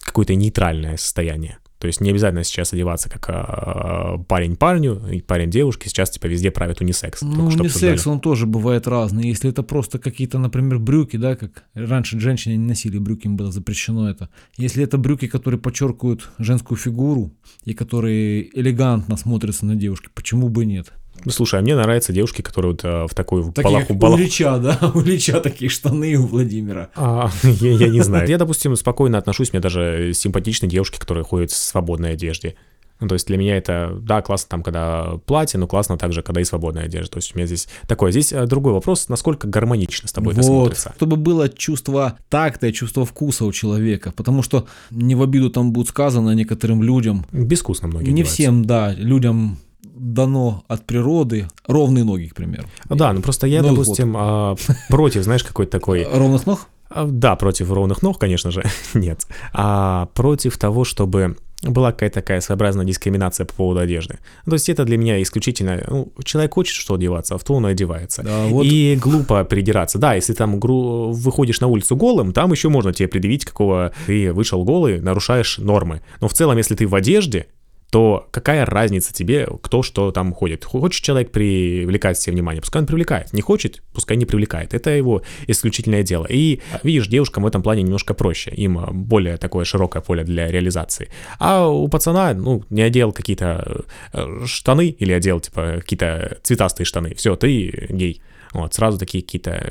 какое-то 0.03 0.35
нейтральное 0.35 0.97
состояние. 0.97 1.59
То 1.83 1.89
есть 1.89 2.01
не 2.01 2.11
обязательно 2.11 2.45
сейчас 2.45 2.73
одеваться 2.73 3.11
как 3.11 3.25
а, 3.27 4.19
парень 4.29 4.55
парню 4.55 5.05
и 5.11 5.21
парень 5.21 5.51
девушке. 5.51 5.89
Сейчас 5.89 6.11
типа 6.11 6.27
везде 6.27 6.53
правит 6.53 6.81
унисекс. 6.81 7.23
Ну, 7.23 7.47
унисекс, 7.47 8.07
он 8.07 8.21
тоже 8.21 8.47
бывает 8.47 8.87
разный. 8.87 9.27
Если 9.27 9.51
это 9.51 9.65
просто 9.65 9.99
какие-то, 9.99 10.39
например, 10.39 10.79
брюки, 10.79 11.17
да, 11.17 11.35
как 11.35 11.65
раньше 11.75 12.21
женщины 12.21 12.53
не 12.53 12.69
носили 12.69 12.99
брюки, 12.99 13.27
им 13.27 13.37
было 13.37 13.51
запрещено 13.51 14.09
это. 14.09 14.29
Если 14.57 14.85
это 14.85 14.97
брюки, 14.97 15.27
которые 15.27 15.59
подчеркивают 15.59 16.31
женскую 16.39 16.79
фигуру 16.79 17.33
и 17.65 17.75
которые 17.75 18.57
элегантно 18.57 19.17
смотрятся 19.17 19.67
на 19.67 19.75
девушке, 19.75 20.09
почему 20.15 20.51
бы 20.51 20.65
нет? 20.65 20.93
Слушай, 21.29 21.61
а 21.61 21.63
мне 21.63 21.75
нравятся 21.75 22.13
девушки, 22.13 22.43
которые 22.43 22.73
вот 22.73 22.81
а, 22.85 23.07
в 23.07 23.15
такой 23.15 23.43
Такие, 23.53 23.65
балаху... 23.65 23.95
балаху... 23.95 24.23
У 24.23 24.61
да? 24.61 24.79
У 24.95 25.01
Ильича 25.03 25.41
такие 25.41 25.69
штаны 25.69 26.17
у 26.17 26.27
Владимира. 26.27 26.91
А, 26.95 27.31
я, 27.43 27.73
я 27.73 27.89
не 27.89 28.01
знаю. 28.01 28.29
Я, 28.29 28.39
допустим, 28.39 28.75
спокойно 28.77 29.19
отношусь, 29.19 29.53
мне 29.53 29.61
даже 29.61 30.13
симпатичны 30.15 30.69
девушки, 30.69 30.99
которые 30.99 31.25
ходят 31.25 31.51
в 31.51 31.57
свободной 31.57 32.13
одежде. 32.13 32.57
Ну, 33.03 33.09
то 33.09 33.15
есть 33.15 33.27
для 33.27 33.37
меня 33.37 33.57
это, 33.57 33.99
да, 34.01 34.23
классно 34.23 34.49
там, 34.49 34.63
когда 34.63 35.19
платье, 35.27 35.59
но 35.59 35.67
классно 35.67 35.99
также, 35.99 36.23
когда 36.23 36.41
и 36.41 36.45
свободная 36.45 36.85
одежда. 36.85 37.11
То 37.11 37.19
есть 37.19 37.35
у 37.35 37.37
меня 37.37 37.47
здесь 37.47 37.67
такое. 37.89 38.13
Здесь 38.13 38.33
э, 38.33 38.47
другой 38.47 38.75
вопрос, 38.75 39.09
насколько 39.09 39.49
гармонично 39.49 40.09
с 40.09 40.13
тобой 40.13 40.35
вот, 40.35 40.39
это 40.39 40.47
смотрится. 40.47 40.93
Чтобы 40.97 41.17
было 41.17 41.49
чувство 41.49 42.17
такта 42.29 42.69
и 42.69 42.73
чувство 42.73 43.05
вкуса 43.05 43.45
у 43.45 43.51
человека. 43.51 44.13
Потому 44.13 44.43
что 44.43 44.69
не 44.93 45.17
в 45.17 45.23
обиду 45.23 45.51
там 45.51 45.73
будет 45.73 45.89
сказано 45.89 46.31
некоторым 46.31 46.85
людям. 46.85 47.27
Безвкусно 47.33 47.89
многие 47.89 48.11
Не 48.11 48.23
всем, 48.23 48.65
да, 48.65 48.95
людям 48.95 49.59
дано 49.95 50.65
от 50.69 50.87
природы 50.87 51.49
ровные 51.67 52.05
ноги, 52.05 52.27
к 52.27 52.35
примеру. 52.35 52.67
Да, 52.89 53.13
ну 53.13 53.21
просто 53.21 53.47
я, 53.47 53.63
ну, 53.63 53.71
допустим, 53.71 54.13
вот. 54.13 54.61
против, 54.89 55.23
знаешь, 55.23 55.45
какой-то 55.45 55.73
такой... 55.73 56.05
Ровных 56.13 56.47
ног? 56.47 56.67
А, 56.91 57.07
да, 57.07 57.37
против 57.37 57.71
ровных 57.71 58.03
ног, 58.03 58.19
конечно 58.19 58.51
же, 58.51 58.63
нет. 58.95 59.27
А 59.53 60.07
против 60.15 60.59
того, 60.59 60.85
чтобы 60.85 61.37
была 61.63 61.93
какая-то 61.93 62.17
такая 62.17 62.41
своеобразная 62.41 62.85
дискриминация 62.85 63.47
по 63.47 63.55
поводу 63.55 63.81
одежды. 63.81 64.19
То 64.45 64.55
есть 64.55 64.69
это 64.69 64.85
для 64.85 64.97
меня 64.97 65.23
исключительно, 65.23 65.83
ну, 65.89 66.13
человек 66.25 66.55
хочет 66.55 66.75
что 66.75 66.95
одеваться, 66.95 67.37
а 67.37 67.39
в 67.39 67.45
то 67.45 67.55
он 67.55 67.67
и 67.67 67.71
одевается. 67.71 68.23
Да, 68.23 68.47
вот. 68.47 68.65
И 68.65 68.99
глупо 69.01 69.45
придираться. 69.45 69.99
Да, 69.99 70.15
если 70.15 70.33
там 70.33 70.59
гру... 70.59 71.13
выходишь 71.13 71.61
на 71.61 71.69
улицу 71.69 71.95
голым, 71.95 72.33
там 72.33 72.51
еще 72.51 72.69
можно 72.69 72.93
тебе 72.93 73.09
предъявить, 73.09 73.45
какого 73.45 73.93
ты 74.07 74.33
вышел 74.33 74.65
голый, 74.65 75.01
нарушаешь 75.01 75.59
нормы. 75.59 76.03
Но 76.21 76.27
в 76.29 76.33
целом, 76.33 76.57
если 76.57 76.75
ты 76.75 76.89
в 76.89 76.95
одежде, 76.95 77.47
то 77.93 78.27
какая 78.31 78.65
разница 78.65 79.13
тебе, 79.13 79.47
кто 79.61 79.83
что 79.83 80.13
там 80.13 80.33
ходит? 80.33 80.65
Хочет 80.65 81.05
человек 81.05 81.31
привлекать 81.31 82.19
себе 82.19 82.33
внимание, 82.33 82.63
пускай 82.63 82.81
он 82.81 82.87
привлекает. 82.87 83.35
Не 83.35 83.43
хочет, 83.43 83.83
пускай 83.93 84.17
не 84.17 84.25
привлекает. 84.25 84.73
Это 84.73 84.89
его 84.89 85.21
исключительное 85.47 86.03
дело. 86.03 86.27
И 86.27 86.63
видишь, 86.83 87.09
девушкам 87.09 87.43
в 87.43 87.47
этом 87.47 87.63
плане 87.63 87.83
немножко 87.83 88.15
проще. 88.15 88.51
Им 88.53 88.81
более 88.93 89.37
такое 89.37 89.67
широкое 89.67 90.01
поле 90.01 90.25
для 90.25 90.51
реализации. 90.51 91.11
А 91.39 91.69
у 91.69 91.87
пацана, 91.89 92.33
ну, 92.33 92.65
не 92.71 92.81
одел 92.81 93.13
какие-то 93.13 93.85
э, 94.15 94.47
штаны 94.47 94.89
или 94.89 95.13
одел, 95.13 95.41
типа, 95.41 95.75
какие-то 95.81 96.39
цветастые 96.43 96.87
штаны. 96.87 97.15
Все, 97.15 97.37
ты 97.37 97.89
гей. 97.91 98.23
Вот, 98.55 98.73
сразу 98.73 98.99
такие 98.99 99.23
какие-то 99.23 99.63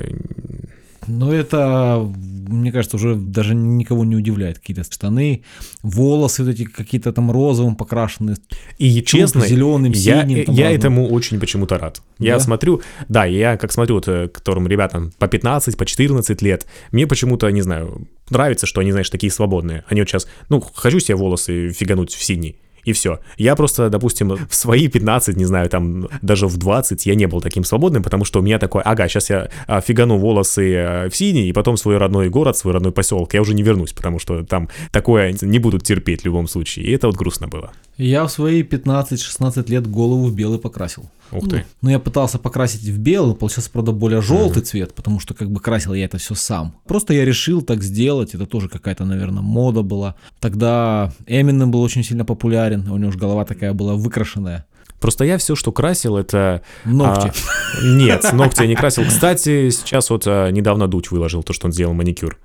ну, 1.06 1.32
это, 1.32 2.08
мне 2.48 2.72
кажется, 2.72 2.96
уже 2.96 3.14
даже 3.14 3.54
никого 3.54 4.04
не 4.04 4.16
удивляет. 4.16 4.58
Какие-то 4.58 4.84
штаны, 4.84 5.42
волосы 5.82 6.44
вот 6.44 6.50
эти 6.50 6.64
какие-то 6.64 7.12
там 7.12 7.30
розовым 7.30 7.76
покрашенные. 7.76 8.36
И 8.78 9.02
честно, 9.02 9.46
зеленым, 9.46 9.92
я, 9.92 10.22
синим. 10.22 10.44
я 10.48 10.70
этому 10.70 11.08
очень 11.08 11.40
почему-то 11.40 11.78
рад. 11.78 12.02
Да? 12.18 12.24
Я 12.24 12.40
смотрю, 12.40 12.82
да, 13.08 13.24
я 13.24 13.56
как 13.56 13.72
смотрю, 13.72 13.96
вот, 13.96 14.08
э, 14.08 14.28
которым 14.28 14.68
ребятам 14.68 15.12
по 15.18 15.28
15, 15.28 15.76
по 15.76 15.86
14 15.86 16.42
лет, 16.42 16.66
мне 16.92 17.06
почему-то, 17.06 17.48
не 17.50 17.62
знаю, 17.62 18.06
нравится, 18.30 18.66
что 18.66 18.80
они, 18.80 18.92
знаешь, 18.92 19.10
такие 19.10 19.32
свободные. 19.32 19.84
Они 19.88 20.00
вот 20.00 20.08
сейчас, 20.08 20.26
ну, 20.48 20.60
хочу 20.60 21.00
себе 21.00 21.16
волосы 21.16 21.70
фигануть 21.70 22.12
в 22.14 22.22
синий 22.22 22.56
и 22.84 22.92
все. 22.92 23.20
Я 23.36 23.56
просто, 23.56 23.88
допустим, 23.90 24.36
в 24.48 24.54
свои 24.54 24.88
15, 24.88 25.36
не 25.36 25.44
знаю, 25.44 25.68
там 25.68 26.08
даже 26.22 26.46
в 26.46 26.56
20 26.56 27.06
я 27.06 27.14
не 27.14 27.26
был 27.26 27.40
таким 27.40 27.64
свободным, 27.64 28.02
потому 28.02 28.24
что 28.24 28.40
у 28.40 28.42
меня 28.42 28.58
такой, 28.58 28.82
ага, 28.82 29.08
сейчас 29.08 29.30
я 29.30 29.48
фигану 29.80 30.16
волосы 30.18 30.74
а, 30.76 31.08
в 31.08 31.16
синий, 31.16 31.48
и 31.48 31.52
потом 31.52 31.76
свой 31.76 31.98
родной 31.98 32.28
город, 32.28 32.56
свой 32.56 32.74
родной 32.74 32.92
поселок, 32.92 33.34
я 33.34 33.40
уже 33.40 33.54
не 33.54 33.62
вернусь, 33.62 33.92
потому 33.92 34.18
что 34.18 34.42
там 34.44 34.68
такое 34.90 35.34
не 35.40 35.58
будут 35.58 35.84
терпеть 35.84 36.22
в 36.22 36.24
любом 36.24 36.48
случае. 36.48 36.86
И 36.86 36.92
это 36.92 37.06
вот 37.06 37.16
грустно 37.16 37.48
было. 37.48 37.72
Я 37.98 38.26
в 38.26 38.32
свои 38.32 38.62
15-16 38.62 39.70
лет 39.70 39.86
голову 39.86 40.26
в 40.26 40.34
белый 40.34 40.58
покрасил. 40.58 41.10
Ух 41.30 41.48
ты. 41.48 41.56
Ну, 41.56 41.62
ну, 41.82 41.90
я 41.90 41.98
пытался 41.98 42.38
покрасить 42.38 42.82
в 42.82 42.98
белый, 42.98 43.34
получился, 43.34 43.70
правда, 43.70 43.92
более 43.92 44.20
желтый 44.20 44.62
uh-huh. 44.62 44.66
цвет, 44.66 44.94
потому 44.94 45.20
что 45.20 45.34
как 45.34 45.50
бы 45.50 45.60
красил 45.60 45.94
я 45.94 46.04
это 46.04 46.18
все 46.18 46.34
сам. 46.34 46.74
Просто 46.86 47.14
я 47.14 47.24
решил 47.24 47.62
так 47.62 47.82
сделать, 47.82 48.34
это 48.34 48.46
тоже 48.46 48.68
какая-то, 48.68 49.04
наверное, 49.04 49.42
мода 49.42 49.82
была. 49.82 50.14
Тогда 50.40 51.12
Эминем 51.26 51.70
был 51.70 51.82
очень 51.82 52.04
сильно 52.04 52.24
популярен, 52.24 52.88
у 52.90 52.96
него 52.96 53.12
же 53.12 53.18
голова 53.18 53.44
такая 53.44 53.72
была 53.72 53.94
выкрашенная. 53.94 54.66
Просто 55.00 55.24
я 55.24 55.36
все, 55.36 55.56
что 55.56 55.72
красил, 55.72 56.16
это... 56.16 56.62
Ногти. 56.84 57.28
А, 57.28 57.84
нет, 57.84 58.32
ногти 58.32 58.62
я 58.62 58.68
не 58.68 58.76
красил. 58.76 59.04
Кстати, 59.04 59.70
сейчас 59.70 60.10
вот 60.10 60.24
а, 60.26 60.50
недавно 60.50 60.86
Дудь 60.86 61.10
выложил 61.10 61.42
то, 61.42 61.52
что 61.52 61.66
он 61.66 61.72
сделал 61.72 61.92
маникюр. 61.92 62.38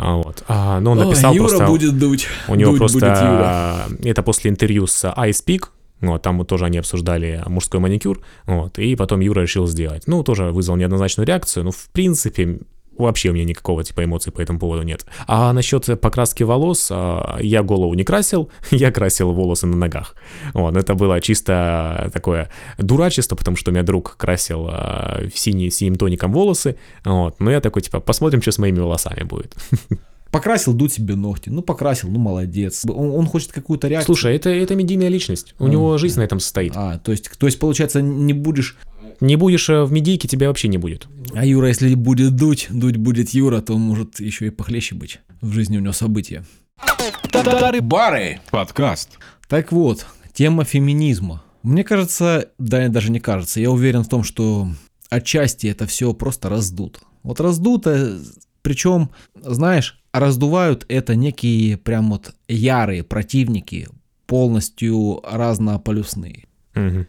А, 0.00 0.16
вот. 0.16 0.42
А, 0.48 0.80
но 0.80 0.92
он 0.92 0.98
написал 0.98 1.32
О, 1.32 1.34
Юра 1.34 1.48
просто... 1.48 1.66
будет 1.66 1.98
дуть. 1.98 2.26
У 2.48 2.54
него 2.54 2.70
дуть 2.70 2.78
просто... 2.78 2.98
Будет 2.98 3.18
Юра. 3.18 3.86
Это 4.02 4.22
после 4.22 4.50
интервью 4.50 4.86
с 4.86 5.04
Ice 5.04 5.44
Peak, 5.46 5.68
вот, 6.00 6.22
там 6.22 6.38
вот 6.38 6.48
тоже 6.48 6.64
они 6.64 6.78
обсуждали 6.78 7.42
мужской 7.46 7.78
маникюр, 7.78 8.20
вот, 8.46 8.78
и 8.78 8.96
потом 8.96 9.20
Юра 9.20 9.42
решил 9.42 9.66
сделать. 9.66 10.04
Ну, 10.06 10.22
тоже 10.22 10.44
вызвал 10.44 10.76
неоднозначную 10.76 11.26
реакцию, 11.26 11.64
но 11.64 11.70
в 11.70 11.88
принципе 11.92 12.60
вообще 13.00 13.30
у 13.30 13.32
меня 13.32 13.44
никакого 13.44 13.84
типа 13.84 14.04
эмоций 14.04 14.32
по 14.32 14.40
этому 14.40 14.58
поводу 14.58 14.82
нет. 14.82 15.04
А 15.26 15.52
насчет 15.52 16.00
покраски 16.00 16.42
волос, 16.42 16.88
а, 16.90 17.38
я 17.40 17.62
голову 17.62 17.94
не 17.94 18.04
красил, 18.04 18.50
я 18.70 18.90
красил 18.90 19.32
волосы 19.32 19.66
на 19.66 19.76
ногах. 19.76 20.14
Вот, 20.54 20.76
это 20.76 20.94
было 20.94 21.20
чисто 21.20 22.10
такое 22.12 22.50
дурачество, 22.78 23.36
потому 23.36 23.56
что 23.56 23.70
у 23.70 23.74
меня 23.74 23.82
друг 23.82 24.16
красил 24.16 24.68
а, 24.70 25.22
в 25.32 25.38
синий, 25.38 25.70
синим 25.70 25.96
тоником 25.96 26.32
волосы, 26.32 26.76
вот, 27.04 27.40
но 27.40 27.50
я 27.50 27.60
такой 27.60 27.82
типа, 27.82 28.00
посмотрим, 28.00 28.42
что 28.42 28.52
с 28.52 28.58
моими 28.58 28.80
волосами 28.80 29.24
будет. 29.24 29.54
Покрасил 30.30 30.74
дуть 30.74 30.92
себе 30.92 31.16
ногти. 31.16 31.48
Ну, 31.48 31.60
покрасил, 31.60 32.08
ну, 32.08 32.20
молодец. 32.20 32.84
Он, 32.88 33.10
он 33.10 33.26
хочет 33.26 33.50
какую-то 33.50 33.88
реакцию. 33.88 34.14
Слушай, 34.14 34.36
это, 34.36 34.48
это 34.48 34.76
медийная 34.76 35.08
личность. 35.08 35.54
У 35.58 35.64
Ну, 35.64 35.72
него 35.72 35.98
жизнь 35.98 36.20
на 36.20 36.22
этом 36.22 36.38
состоит. 36.38 36.72
А, 36.76 36.98
то 36.98 37.10
есть, 37.10 37.30
то 37.36 37.46
есть, 37.46 37.58
получается, 37.58 38.00
не 38.00 38.32
будешь... 38.32 38.76
Не 39.20 39.36
будешь 39.36 39.68
э, 39.68 39.84
в 39.84 39.92
медийке, 39.92 40.28
тебя 40.28 40.48
вообще 40.48 40.68
не 40.68 40.78
будет. 40.78 41.08
А 41.34 41.44
Юра, 41.44 41.68
если 41.68 41.94
будет 41.94 42.36
дуть, 42.36 42.68
дуть 42.70 42.96
будет 42.96 43.30
Юра, 43.30 43.60
то 43.60 43.76
может 43.76 44.18
еще 44.20 44.46
и 44.46 44.50
похлеще 44.50 44.94
быть. 44.94 45.20
В 45.40 45.52
жизни 45.52 45.76
у 45.76 45.80
него 45.80 45.92
события. 45.92 46.44
Тары-бары. 47.30 48.40
Подкаст. 48.50 49.18
Так 49.48 49.72
вот, 49.72 50.06
тема 50.32 50.64
феминизма. 50.64 51.42
Мне 51.62 51.84
кажется, 51.84 52.48
да, 52.58 52.88
даже 52.88 53.10
не 53.10 53.20
кажется, 53.20 53.60
я 53.60 53.70
уверен 53.70 54.02
в 54.02 54.08
том, 54.08 54.24
что 54.24 54.68
отчасти 55.10 55.66
это 55.66 55.86
все 55.86 56.14
просто 56.14 56.48
раздуто. 56.48 57.00
Вот 57.22 57.40
раздуто, 57.40 58.18
причем, 58.62 59.10
знаешь, 59.34 60.02
раздувают 60.12 60.86
это 60.88 61.14
некие 61.14 61.76
прям 61.76 62.10
вот 62.10 62.34
ярые 62.48 63.02
противники, 63.02 63.88
полностью 64.26 65.20
разнополюсные. 65.24 66.46
Мгм. 66.74 67.06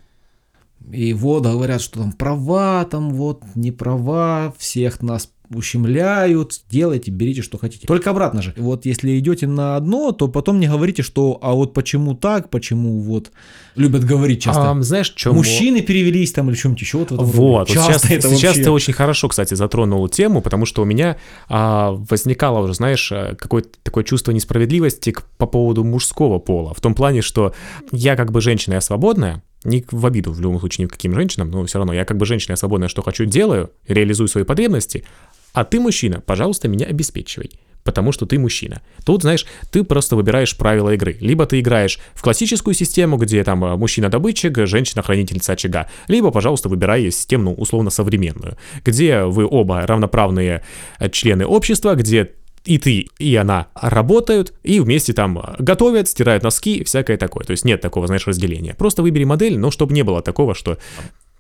И 0.92 1.14
вот 1.14 1.44
говорят, 1.44 1.82
что 1.82 2.00
там 2.00 2.12
права, 2.12 2.86
там 2.86 3.14
вот 3.14 3.44
не 3.56 3.72
права, 3.72 4.54
всех 4.58 5.02
нас 5.02 5.30
ущемляют, 5.54 6.62
делайте, 6.70 7.12
берите, 7.12 7.42
что 7.42 7.58
хотите. 7.58 7.88
Только 7.88 8.10
обратно 8.10 8.42
же. 8.42 8.54
Вот 8.58 8.86
если 8.86 9.18
идете 9.20 9.48
на 9.48 9.76
одно, 9.76 10.12
то 10.12 10.28
потом 10.28 10.60
не 10.60 10.68
говорите, 10.68 11.04
что 11.04 11.38
а 11.42 11.54
вот 11.54 11.74
почему 11.74 12.16
так, 12.16 12.50
почему 12.50 13.00
вот 13.00 13.32
любят 13.76 14.04
говорить 14.06 14.42
часто. 14.42 14.72
А, 14.72 14.82
знаешь, 14.82 15.10
чем 15.10 15.36
Мужчины 15.36 15.82
перевелись 15.82 16.32
там 16.32 16.50
или 16.50 16.56
что-нибудь 16.56 16.82
еще. 16.82 16.98
Вот. 17.00 17.12
Вот, 17.12 17.22
вот 17.34 17.68
Часто 17.68 18.08
сейчас, 18.08 18.12
это 18.12 18.30
сейчас 18.30 18.44
вообще- 18.44 18.64
ты 18.64 18.72
очень 18.72 18.94
хорошо, 18.94 19.28
кстати, 19.28 19.54
затронул 19.54 20.08
тему, 20.10 20.42
потому 20.42 20.66
что 20.66 20.82
у 20.82 20.86
меня 20.86 21.18
а, 21.50 21.92
возникало 22.10 22.60
уже, 22.64 22.74
знаешь, 22.74 23.12
э, 23.12 23.36
какое-то 23.38 23.70
такое 23.84 24.04
чувство 24.04 24.32
несправедливости 24.32 25.12
к- 25.12 25.24
по 25.38 25.46
поводу 25.48 25.84
мужского 25.84 26.40
пола. 26.40 26.74
В 26.74 26.82
том 26.82 26.96
плане, 26.96 27.22
что 27.22 27.54
я 27.92 28.16
как 28.16 28.32
бы 28.32 28.42
женщина, 28.42 28.76
я 28.76 28.82
свободная, 28.82 29.44
не 29.64 29.86
в 29.90 30.06
обиду 30.06 30.32
в 30.32 30.42
любом 30.42 30.60
случае 30.60 30.86
никаким 30.86 31.14
женщинам, 31.14 31.52
но 31.52 31.66
все 31.66 31.78
равно 31.78 31.94
я 31.94 32.06
как 32.06 32.18
бы 32.18 32.26
женщина, 32.26 32.54
я 32.54 32.58
свободная, 32.58 32.88
что 32.88 33.02
хочу 33.02 33.26
делаю, 33.26 33.72
реализую 33.88 34.28
свои 34.28 34.44
потребности, 34.44 35.06
а 35.54 35.64
ты 35.64 35.80
мужчина, 35.80 36.22
пожалуйста, 36.22 36.68
меня 36.68 36.86
обеспечивай. 36.88 37.52
Потому 37.84 38.12
что 38.12 38.28
ты 38.28 38.38
мужчина. 38.38 38.82
Тут, 39.06 39.24
знаешь, 39.24 39.46
ты 39.72 39.84
просто 39.84 40.16
выбираешь 40.16 40.56
правила 40.56 40.94
игры. 40.94 41.18
Либо 41.20 41.48
ты 41.48 41.60
играешь 41.60 42.00
в 42.14 42.22
классическую 42.22 42.76
систему, 42.76 43.18
где 43.18 43.44
там 43.44 43.66
э, 43.66 43.76
мужчина-добытчик, 43.76 44.68
женщина-хранительница 44.68 45.54
очага. 45.54 45.88
Либо, 46.08 46.30
пожалуйста, 46.30 46.70
выбирай 46.70 47.10
систему, 47.10 47.44
ну, 47.46 47.54
условно, 47.54 47.90
современную, 47.90 48.56
где 48.86 49.24
вы 49.24 49.48
оба 49.50 49.88
равноправные 49.88 50.64
э, 51.00 51.10
члены 51.10 51.48
общества, 51.48 51.96
где 51.96 52.32
и 52.66 52.78
ты, 52.78 53.08
и 53.18 53.36
она 53.36 53.68
работают, 53.76 54.54
и 54.64 54.80
вместе 54.80 55.14
там 55.14 55.40
э, 55.40 55.56
готовят, 55.60 56.08
стирают 56.08 56.44
носки, 56.44 56.84
всякое 56.84 57.18
такое. 57.18 57.44
То 57.44 57.52
есть 57.52 57.66
нет 57.66 57.82
такого, 57.82 58.08
знаешь, 58.08 58.28
разделения. 58.28 58.74
Просто 58.76 59.02
выбери 59.02 59.24
модель, 59.24 59.58
но 59.58 59.72
чтобы 59.72 59.94
не 59.94 60.04
было 60.04 60.22
такого, 60.22 60.54
что, 60.54 60.78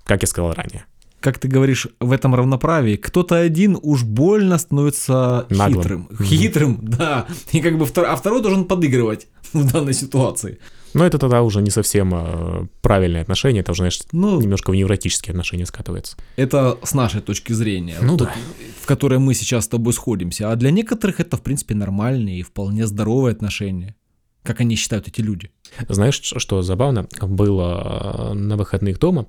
как 0.03 0.21
я 0.23 0.27
сказал 0.27 0.53
ранее. 0.53 0.85
как 1.19 1.37
ты 1.37 1.47
говоришь, 1.47 1.87
в 1.99 2.11
этом 2.11 2.33
равноправии, 2.33 2.95
кто-то 2.95 3.35
один 3.35 3.77
уж 3.81 4.03
больно 4.03 4.57
становится 4.57 5.45
Наглым. 5.49 5.81
хитрым. 5.83 6.07
Хитрым, 6.25 6.79
да. 6.81 7.27
И 7.51 7.61
как 7.61 7.77
бы 7.77 7.85
втор- 7.85 8.05
а 8.05 8.15
второй 8.15 8.41
должен 8.41 8.65
подыгрывать 8.65 9.27
в 9.53 9.71
данной 9.71 9.93
ситуации. 9.93 10.57
Но 10.93 11.05
это 11.05 11.17
тогда 11.17 11.41
уже 11.41 11.61
не 11.61 11.69
совсем 11.69 12.11
э, 12.13 12.67
правильное 12.81 13.21
отношение, 13.21 13.61
это 13.61 13.71
уже, 13.71 13.79
знаешь, 13.81 14.01
Ну, 14.11 14.41
немножко 14.41 14.71
в 14.71 14.75
невротические 14.75 15.31
отношения 15.31 15.65
скатывается. 15.65 16.17
это 16.35 16.77
с 16.83 16.93
нашей 16.93 17.21
точки 17.21 17.53
зрения, 17.53 17.97
Ну 18.01 18.11
вот 18.11 18.19
да. 18.19 18.33
в 18.81 18.85
которой 18.85 19.19
мы 19.19 19.33
сейчас 19.33 19.65
с 19.65 19.67
тобой 19.67 19.93
сходимся. 19.93 20.51
А 20.51 20.55
для 20.55 20.71
некоторых 20.71 21.19
это, 21.19 21.37
в 21.37 21.41
принципе, 21.41 21.75
нормальные 21.75 22.39
и 22.39 22.43
вполне 22.43 22.87
здоровые 22.87 23.33
отношения. 23.33 23.95
Как 24.43 24.59
они 24.59 24.75
считают 24.75 25.07
эти 25.07 25.21
люди. 25.21 25.51
Знаешь, 25.87 26.19
что 26.19 26.61
забавно? 26.63 27.07
Было 27.21 28.31
э, 28.31 28.33
на 28.33 28.57
выходных 28.57 28.99
дома, 28.99 29.27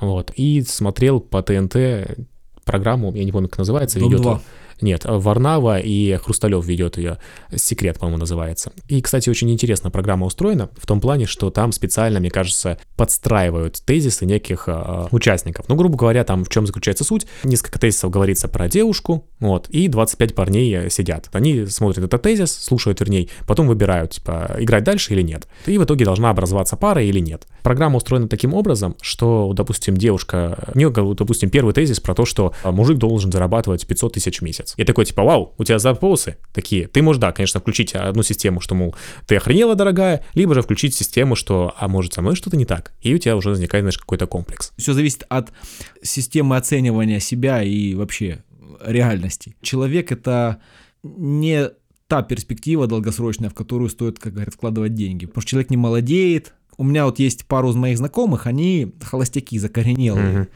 вот, 0.00 0.32
и 0.36 0.62
смотрел 0.62 1.20
по 1.20 1.42
ТНТ 1.42 1.76
программу, 2.64 3.12
я 3.14 3.24
не 3.24 3.32
помню, 3.32 3.48
как 3.48 3.58
называется, 3.58 3.98
Дом 3.98 4.10
ведет... 4.10 4.22
2. 4.22 4.42
Нет, 4.80 5.02
Варнава 5.04 5.78
и 5.78 6.16
Хрусталев 6.16 6.64
ведет 6.64 6.96
ее. 6.96 7.18
Секрет, 7.54 7.98
по-моему, 7.98 8.18
называется. 8.18 8.72
И, 8.88 9.00
кстати, 9.00 9.28
очень 9.28 9.50
интересно 9.50 9.90
программа 9.90 10.26
устроена 10.26 10.70
в 10.76 10.86
том 10.86 11.00
плане, 11.00 11.26
что 11.26 11.50
там 11.50 11.72
специально, 11.72 12.20
мне 12.20 12.30
кажется, 12.30 12.78
подстраивают 12.96 13.82
тезисы 13.84 14.26
неких 14.26 14.64
э, 14.66 15.08
участников. 15.10 15.68
Ну, 15.68 15.74
грубо 15.74 15.96
говоря, 15.96 16.24
там 16.24 16.44
в 16.44 16.48
чем 16.48 16.66
заключается 16.66 17.04
суть. 17.04 17.26
Несколько 17.44 17.78
тезисов 17.78 18.10
говорится 18.10 18.48
про 18.48 18.68
девушку, 18.68 19.26
вот, 19.38 19.68
и 19.68 19.88
25 19.88 20.34
парней 20.34 20.74
э, 20.76 20.90
сидят. 20.90 21.28
Они 21.32 21.66
смотрят 21.66 22.04
этот 22.04 22.22
тезис, 22.22 22.52
слушают, 22.52 23.00
вернее, 23.00 23.28
потом 23.46 23.66
выбирают, 23.66 24.12
типа, 24.12 24.56
играть 24.58 24.84
дальше 24.84 25.12
или 25.14 25.22
нет. 25.22 25.48
И 25.66 25.78
в 25.78 25.84
итоге 25.84 26.04
должна 26.04 26.30
образоваться 26.30 26.76
пара 26.76 27.02
или 27.02 27.20
нет. 27.20 27.46
Программа 27.62 27.96
устроена 27.96 28.28
таким 28.28 28.54
образом, 28.54 28.96
что, 29.00 29.52
допустим, 29.54 29.96
девушка, 29.96 30.70
у 30.74 30.78
нее, 30.78 30.90
допустим, 30.90 31.50
первый 31.50 31.74
тезис 31.74 32.00
про 32.00 32.14
то, 32.14 32.24
что 32.24 32.54
мужик 32.64 32.98
должен 32.98 33.30
зарабатывать 33.30 33.86
500 33.86 34.14
тысяч 34.14 34.40
в 34.40 34.42
месяц. 34.42 34.69
Я 34.76 34.84
такой, 34.84 35.04
типа, 35.04 35.22
вау, 35.22 35.54
у 35.58 35.64
тебя 35.64 35.78
запросы 35.78 36.36
такие. 36.52 36.88
Ты 36.88 37.02
можешь, 37.02 37.20
да, 37.20 37.32
конечно, 37.32 37.60
включить 37.60 37.94
одну 37.94 38.22
систему, 38.22 38.60
что, 38.60 38.74
мол, 38.74 38.94
ты 39.26 39.36
охренела, 39.36 39.74
дорогая, 39.74 40.24
либо 40.34 40.54
же 40.54 40.62
включить 40.62 40.94
систему, 40.94 41.36
что, 41.36 41.74
а 41.78 41.88
может, 41.88 42.14
со 42.14 42.22
мной 42.22 42.36
что-то 42.36 42.56
не 42.56 42.64
так. 42.64 42.92
И 43.00 43.14
у 43.14 43.18
тебя 43.18 43.36
уже 43.36 43.50
возникает, 43.50 43.82
знаешь, 43.82 43.98
какой-то 43.98 44.26
комплекс. 44.26 44.72
Все 44.76 44.92
зависит 44.92 45.24
от 45.28 45.52
системы 46.02 46.56
оценивания 46.56 47.20
себя 47.20 47.62
и 47.62 47.94
вообще 47.94 48.44
реальности. 48.84 49.56
Человек 49.62 50.12
это 50.12 50.60
не 51.02 51.70
та 52.10 52.22
перспектива 52.22 52.86
долгосрочная, 52.86 53.50
в 53.50 53.54
которую 53.54 53.88
стоит, 53.88 54.18
как 54.18 54.34
говорят, 54.34 54.54
вкладывать 54.54 54.94
деньги. 54.94 55.26
Потому 55.26 55.42
что 55.42 55.50
человек 55.50 55.70
не 55.70 55.76
молодеет. 55.76 56.54
У 56.76 56.84
меня 56.84 57.04
вот 57.04 57.18
есть 57.18 57.46
пару 57.46 57.70
из 57.70 57.76
моих 57.76 57.98
знакомых, 57.98 58.46
они 58.46 58.92
холостяки, 59.00 59.58
закоренелые. 59.58 60.32
Мгм. 60.32 60.48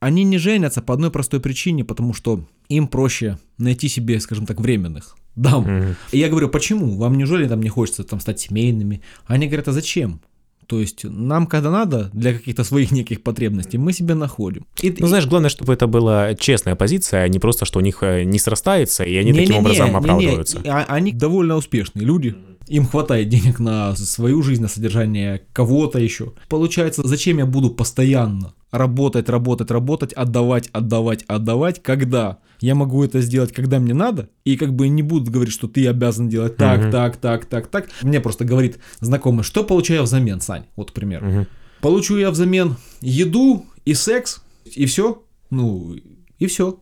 Они 0.00 0.24
не 0.24 0.38
женятся 0.38 0.82
по 0.82 0.94
одной 0.94 1.12
простой 1.12 1.40
причине, 1.40 1.84
потому 1.84 2.14
что 2.14 2.44
им 2.76 2.86
проще 2.88 3.38
найти 3.58 3.88
себе, 3.88 4.20
скажем 4.20 4.46
так, 4.46 4.60
временных 4.60 5.16
дам. 5.36 5.62
Мгм. 5.62 5.96
И 6.12 6.18
я 6.18 6.28
говорю, 6.28 6.48
почему? 6.48 6.96
Вам 6.98 7.16
неужели 7.16 7.48
там 7.48 7.62
не 7.62 7.68
хочется 7.68 8.04
там 8.04 8.20
стать 8.20 8.40
семейными? 8.40 9.00
Они 9.26 9.46
говорят, 9.46 9.68
а 9.68 9.72
зачем? 9.72 10.20
То 10.66 10.80
есть 10.80 11.04
нам, 11.04 11.46
когда 11.46 11.70
надо, 11.70 12.08
для 12.14 12.32
каких-то 12.32 12.64
своих 12.64 12.92
неких 12.92 13.22
потребностей, 13.22 13.78
мы 13.78 13.92
себе 13.92 14.14
находим. 14.14 14.64
И, 14.80 14.94
Ну, 14.98 15.06
знаешь, 15.06 15.26
главное, 15.26 15.50
чтобы 15.50 15.72
это 15.74 15.86
была 15.86 16.34
честная 16.34 16.76
позиция, 16.76 17.24
а 17.24 17.28
не 17.28 17.38
просто, 17.38 17.64
что 17.66 17.78
у 17.78 17.82
них 17.82 18.02
э, 18.02 18.24
не 18.24 18.38
срастается, 18.38 19.04
и 19.04 19.14
они 19.16 19.32
таким 19.32 19.48
Не-не-не, 19.54 19.58
образом 19.60 19.86
не-не, 19.86 19.98
оправдываются. 19.98 20.58
и- 20.64 20.68
а- 20.68 20.84
Они 20.88 21.12
довольно 21.12 21.56
успешные 21.56 22.06
люди. 22.06 22.34
Им 22.68 22.86
хватает 22.86 23.28
денег 23.28 23.58
на 23.58 23.94
свою 23.96 24.42
жизнь, 24.42 24.62
на 24.62 24.68
содержание 24.68 25.42
кого-то 25.52 25.98
еще. 25.98 26.32
Получается, 26.48 27.02
зачем 27.06 27.38
я 27.38 27.44
буду 27.46 27.70
постоянно 27.70 28.54
работать, 28.72 29.28
работать, 29.28 29.70
работать, 29.70 30.12
отдавать, 30.14 30.68
отдавать, 30.72 31.24
отдавать, 31.28 31.82
когда 31.82 32.38
я 32.60 32.74
могу 32.74 33.04
это 33.04 33.20
сделать, 33.20 33.52
когда 33.52 33.78
мне 33.78 33.92
надо, 33.94 34.30
и 34.44 34.56
как 34.56 34.74
бы 34.74 34.88
не 34.88 35.02
будут 35.02 35.28
говорить, 35.28 35.52
что 35.52 35.68
ты 35.68 35.86
обязан 35.86 36.28
делать 36.28 36.56
так, 36.56 36.80
Мгм. 36.80 36.90
так, 36.90 37.16
так, 37.18 37.44
так, 37.46 37.66
так. 37.68 37.88
Мне 38.02 38.20
просто 38.20 38.44
говорит 38.44 38.78
знакомый, 39.00 39.44
что 39.44 39.62
получаю 39.62 39.98
я 40.00 40.02
взамен, 40.04 40.40
Сань, 40.40 40.64
вот, 40.74 40.90
к 40.90 40.94
примеру. 40.94 41.26
Мгм. 41.26 41.46
Получу 41.80 42.16
я 42.16 42.30
взамен 42.30 42.76
еду 43.00 43.66
и 43.84 43.94
секс, 43.94 44.42
и 44.64 44.86
все. 44.86 45.22
Ну, 45.50 45.94
и 46.38 46.46
все. 46.46 46.80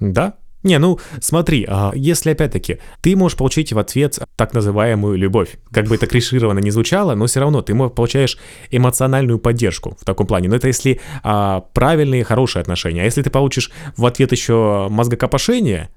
Да? 0.00 0.34
Не, 0.64 0.78
ну 0.78 0.98
смотри, 1.20 1.66
а, 1.68 1.92
если 1.94 2.30
опять-таки 2.30 2.78
ты 3.02 3.14
можешь 3.14 3.36
получить 3.36 3.72
в 3.72 3.78
ответ 3.78 4.18
так 4.36 4.54
называемую 4.54 5.16
любовь, 5.16 5.58
как 5.70 5.86
бы 5.86 5.94
это 5.94 6.06
клишированно 6.06 6.58
не 6.58 6.70
звучало, 6.70 7.14
но 7.14 7.26
все 7.26 7.40
равно 7.40 7.62
ты 7.62 7.74
получаешь 7.74 8.38
эмоциональную 8.70 9.38
поддержку 9.38 9.96
в 10.00 10.04
таком 10.04 10.26
плане. 10.26 10.48
Но 10.48 10.56
это 10.56 10.66
если 10.66 11.00
а, 11.22 11.60
правильные, 11.74 12.24
хорошие 12.24 12.62
отношения. 12.62 13.02
А 13.02 13.04
если 13.04 13.22
ты 13.22 13.30
получишь 13.30 13.70
в 13.96 14.06
ответ 14.06 14.32
еще 14.32 14.88
мозгокопошение, 14.90 15.90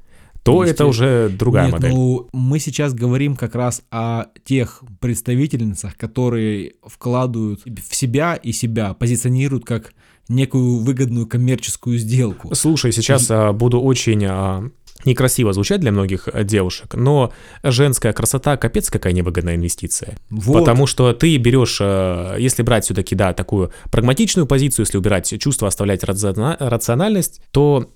то 0.44 0.64
это 0.64 0.86
Естественно. 0.86 0.90
уже 0.90 1.30
другая 1.30 1.66
Нет, 1.66 1.74
модель. 1.74 1.92
ну 1.92 2.30
мы 2.32 2.60
сейчас 2.60 2.94
говорим 2.94 3.36
как 3.36 3.56
раз 3.56 3.82
о 3.92 4.28
тех 4.46 4.84
представительницах, 5.00 5.98
которые 5.98 6.74
вкладывают 6.86 7.62
в 7.66 7.96
себя 7.96 8.36
и 8.36 8.52
себя, 8.52 8.94
позиционируют 8.94 9.66
как 9.66 9.94
некую 10.30 10.80
выгодную 10.80 11.28
коммерческую 11.28 11.98
сделку. 11.98 12.54
Слушай, 12.54 12.92
сейчас 12.92 13.28
а, 13.30 13.54
буду 13.54 13.80
очень 13.82 14.24
а, 14.26 14.70
некрасиво 15.06 15.54
звучать 15.54 15.80
для 15.80 15.92
многих 15.92 16.28
а, 16.32 16.44
девушек, 16.44 16.96
но 16.96 17.32
женская 17.64 18.14
красота 18.14 18.58
капец 18.58 18.90
какая 18.90 19.14
невыгодная 19.14 19.56
инвестиция. 19.56 20.18
Вот. 20.30 20.60
Потому 20.60 20.88
что 20.88 21.14
ты 21.14 21.38
берешь, 21.38 21.78
э, 21.80 22.36
если 22.40 22.64
брать 22.64 22.86
все-таки, 22.86 23.16
да, 23.16 23.34
такую 23.34 23.72
прагматичную 23.92 24.46
позицию, 24.48 24.86
если 24.86 24.98
убирать 24.98 25.34
чувство, 25.40 25.68
оставлять 25.68 26.04
рациона- 26.04 26.58
рациональность, 26.60 27.42
то 27.52 27.90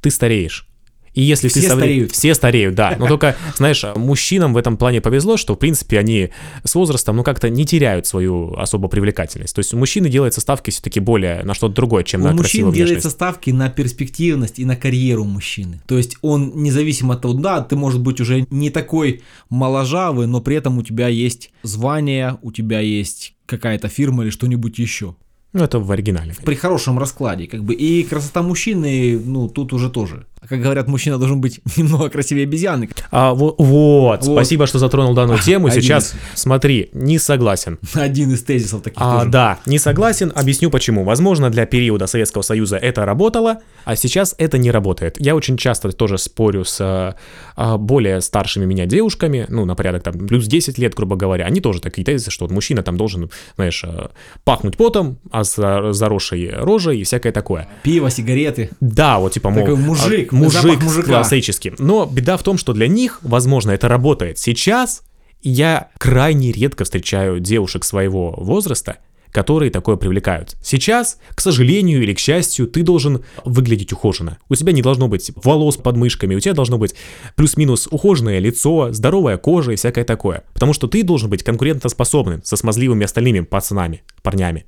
ты 0.00 0.10
стареешь. 0.10 0.68
И 1.14 1.22
если 1.22 1.48
Все 1.48 1.60
ты 1.60 1.68
со 1.68 1.76
стареют. 1.76 2.12
Все 2.12 2.34
стареют, 2.34 2.74
да. 2.74 2.96
Но 2.98 3.06
только, 3.06 3.36
знаешь, 3.56 3.84
мужчинам 3.94 4.52
в 4.52 4.56
этом 4.56 4.76
плане 4.76 5.00
повезло, 5.00 5.36
что, 5.36 5.54
в 5.54 5.58
принципе, 5.58 5.98
они 5.98 6.30
с 6.64 6.74
возрастом, 6.74 7.16
ну, 7.16 7.22
как-то 7.22 7.48
не 7.48 7.64
теряют 7.64 8.06
свою 8.06 8.54
особо 8.54 8.88
привлекательность. 8.88 9.54
То 9.54 9.60
есть 9.60 9.72
у 9.72 9.78
мужчины 9.78 10.08
делается 10.08 10.40
ставки 10.40 10.70
все-таки 10.70 11.00
более 11.00 11.42
на 11.44 11.54
что-то 11.54 11.74
другое, 11.74 12.04
чем 12.04 12.22
У 12.22 12.24
на 12.24 12.30
мужчин 12.30 12.42
красивую 12.42 12.74
делается 12.74 12.94
внешность. 12.94 13.16
ставки 13.16 13.50
на 13.50 13.70
перспективность 13.70 14.58
и 14.58 14.64
на 14.64 14.76
карьеру 14.76 15.24
мужчины. 15.24 15.80
То 15.86 15.96
есть 15.96 16.16
он 16.20 16.52
независимо 16.56 17.14
от 17.14 17.22
того, 17.22 17.34
да, 17.34 17.60
ты 17.60 17.76
может 17.76 18.00
быть 18.00 18.20
уже 18.20 18.46
не 18.50 18.70
такой 18.70 19.22
моложавый, 19.50 20.26
но 20.26 20.40
при 20.40 20.56
этом 20.56 20.78
у 20.78 20.82
тебя 20.82 21.08
есть 21.08 21.52
звание, 21.62 22.38
у 22.42 22.50
тебя 22.50 22.80
есть 22.80 23.34
какая-то 23.46 23.88
фирма 23.88 24.24
или 24.24 24.30
что-нибудь 24.30 24.78
еще. 24.78 25.14
Ну, 25.52 25.62
это 25.62 25.78
в 25.78 25.90
оригинале. 25.92 26.34
При 26.44 26.56
хорошем 26.56 26.98
раскладе, 26.98 27.46
как 27.46 27.62
бы. 27.62 27.74
И 27.74 28.02
красота 28.02 28.42
мужчины, 28.42 29.16
ну, 29.24 29.48
тут 29.48 29.72
уже 29.72 29.88
тоже. 29.88 30.26
Как 30.48 30.60
говорят, 30.60 30.88
мужчина 30.88 31.18
должен 31.18 31.40
быть 31.40 31.60
немного 31.76 32.08
красивее 32.10 32.44
обезьяны. 32.44 32.88
А, 33.10 33.34
во- 33.34 33.54
вот, 33.58 34.22
Вот. 34.22 34.24
спасибо, 34.24 34.66
что 34.66 34.78
затронул 34.78 35.14
данную 35.14 35.38
тему. 35.38 35.68
Один 35.68 35.82
Сейчас, 35.82 36.14
смотри, 36.34 36.90
не 36.92 37.18
согласен. 37.18 37.78
Один 37.94 38.32
из 38.32 38.42
тезисов 38.42 38.82
таких 38.82 38.98
А, 39.00 39.18
тоже. 39.20 39.30
да, 39.30 39.58
не 39.66 39.78
согласен, 39.78 40.32
объясню 40.34 40.70
почему. 40.70 41.04
Возможно, 41.04 41.50
для 41.50 41.66
периода 41.66 42.06
Советского 42.06 42.42
Союза 42.42 42.76
это 42.76 43.04
работало, 43.04 43.58
а 43.84 43.96
сейчас 43.96 44.34
это 44.38 44.58
не 44.58 44.70
работает. 44.70 45.16
Я 45.18 45.34
очень 45.34 45.56
часто 45.56 45.90
тоже 45.92 46.18
спорю 46.18 46.64
с 46.64 46.78
а, 46.80 47.14
а, 47.56 47.76
более 47.78 48.20
старшими 48.20 48.64
меня 48.64 48.86
девушками, 48.86 49.46
ну, 49.48 49.64
на 49.64 49.74
порядок 49.74 50.02
там, 50.02 50.26
плюс 50.26 50.46
10 50.46 50.78
лет, 50.78 50.94
грубо 50.94 51.16
говоря. 51.16 51.44
Они 51.46 51.60
тоже 51.60 51.80
такие 51.80 52.04
тезисы, 52.04 52.30
что 52.30 52.44
вот 52.44 52.52
мужчина 52.52 52.82
там 52.82 52.96
должен, 52.96 53.30
знаешь, 53.56 53.82
а, 53.84 54.10
пахнуть 54.44 54.76
потом, 54.76 55.18
а 55.30 55.44
за- 55.44 55.92
заросшей 55.92 56.50
рожей 56.54 57.00
и 57.00 57.04
всякое 57.04 57.32
такое. 57.32 57.68
Пиво, 57.82 58.10
сигареты. 58.10 58.70
Да, 58.80 59.18
вот 59.18 59.32
типа, 59.32 59.50
мол, 59.50 59.60
Такой 59.64 59.76
мужик, 59.76 60.32
а, 60.32 60.33
мужик 60.34 61.04
классический. 61.04 61.72
Но 61.78 62.06
беда 62.06 62.36
в 62.36 62.42
том, 62.42 62.58
что 62.58 62.72
для 62.72 62.88
них, 62.88 63.18
возможно, 63.22 63.70
это 63.70 63.88
работает. 63.88 64.38
Сейчас 64.38 65.02
я 65.42 65.90
крайне 65.98 66.52
редко 66.52 66.84
встречаю 66.84 67.40
девушек 67.40 67.84
своего 67.84 68.34
возраста, 68.36 68.98
которые 69.30 69.70
такое 69.70 69.96
привлекают. 69.96 70.54
Сейчас, 70.62 71.18
к 71.34 71.40
сожалению 71.40 72.02
или 72.02 72.14
к 72.14 72.18
счастью, 72.18 72.68
ты 72.68 72.82
должен 72.82 73.24
выглядеть 73.44 73.92
ухоженно. 73.92 74.38
У 74.48 74.54
тебя 74.54 74.72
не 74.72 74.80
должно 74.80 75.08
быть 75.08 75.32
волос 75.34 75.76
под 75.76 75.96
мышками, 75.96 76.36
у 76.36 76.40
тебя 76.40 76.54
должно 76.54 76.78
быть 76.78 76.94
плюс-минус 77.34 77.88
ухоженное 77.90 78.38
лицо, 78.38 78.92
здоровая 78.92 79.36
кожа 79.36 79.72
и 79.72 79.76
всякое 79.76 80.04
такое. 80.04 80.44
Потому 80.54 80.72
что 80.72 80.86
ты 80.86 81.02
должен 81.02 81.28
быть 81.28 81.42
конкурентоспособным 81.42 82.42
со 82.44 82.56
смазливыми 82.56 83.04
остальными 83.04 83.40
пацанами, 83.40 84.04
парнями. 84.22 84.66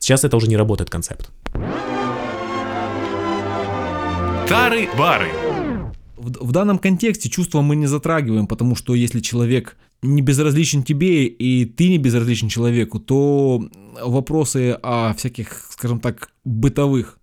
Сейчас 0.00 0.24
это 0.24 0.36
уже 0.36 0.48
не 0.48 0.56
работает 0.56 0.90
концепт. 0.90 1.30
Тары-бары. 4.48 5.28
В, 6.16 6.46
в 6.46 6.52
данном 6.52 6.78
контексте 6.78 7.28
чувства 7.28 7.60
мы 7.60 7.76
не 7.76 7.86
затрагиваем, 7.86 8.46
потому 8.46 8.74
что 8.76 8.94
если 8.94 9.20
человек 9.20 9.76
не 10.00 10.22
безразличен 10.22 10.82
тебе, 10.82 11.26
и 11.26 11.66
ты 11.66 11.90
не 11.90 11.98
безразличен 11.98 12.48
человеку, 12.48 12.98
то 12.98 13.62
вопросы 14.02 14.78
о 14.82 15.12
всяких, 15.12 15.68
скажем 15.70 16.00
так, 16.00 16.30
бытовых 16.44 17.18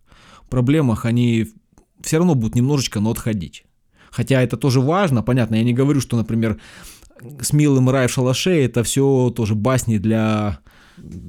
проблемах, 0.50 1.06
они 1.06 1.48
все 2.02 2.18
равно 2.18 2.36
будут 2.36 2.54
немножечко, 2.54 3.00
но 3.00 3.10
отходить. 3.10 3.66
Хотя 4.12 4.44
это 4.44 4.56
тоже 4.56 4.80
важно, 4.80 5.24
понятно, 5.24 5.56
я 5.56 5.64
не 5.64 5.74
говорю, 5.74 6.02
что, 6.02 6.18
например, 6.18 6.60
с 7.42 7.54
милым 7.54 7.90
рай 7.90 8.08
в 8.08 8.12
шалаше 8.12 8.52
это 8.52 8.84
все 8.84 9.34
тоже 9.36 9.56
басни 9.56 9.98
для 9.98 10.60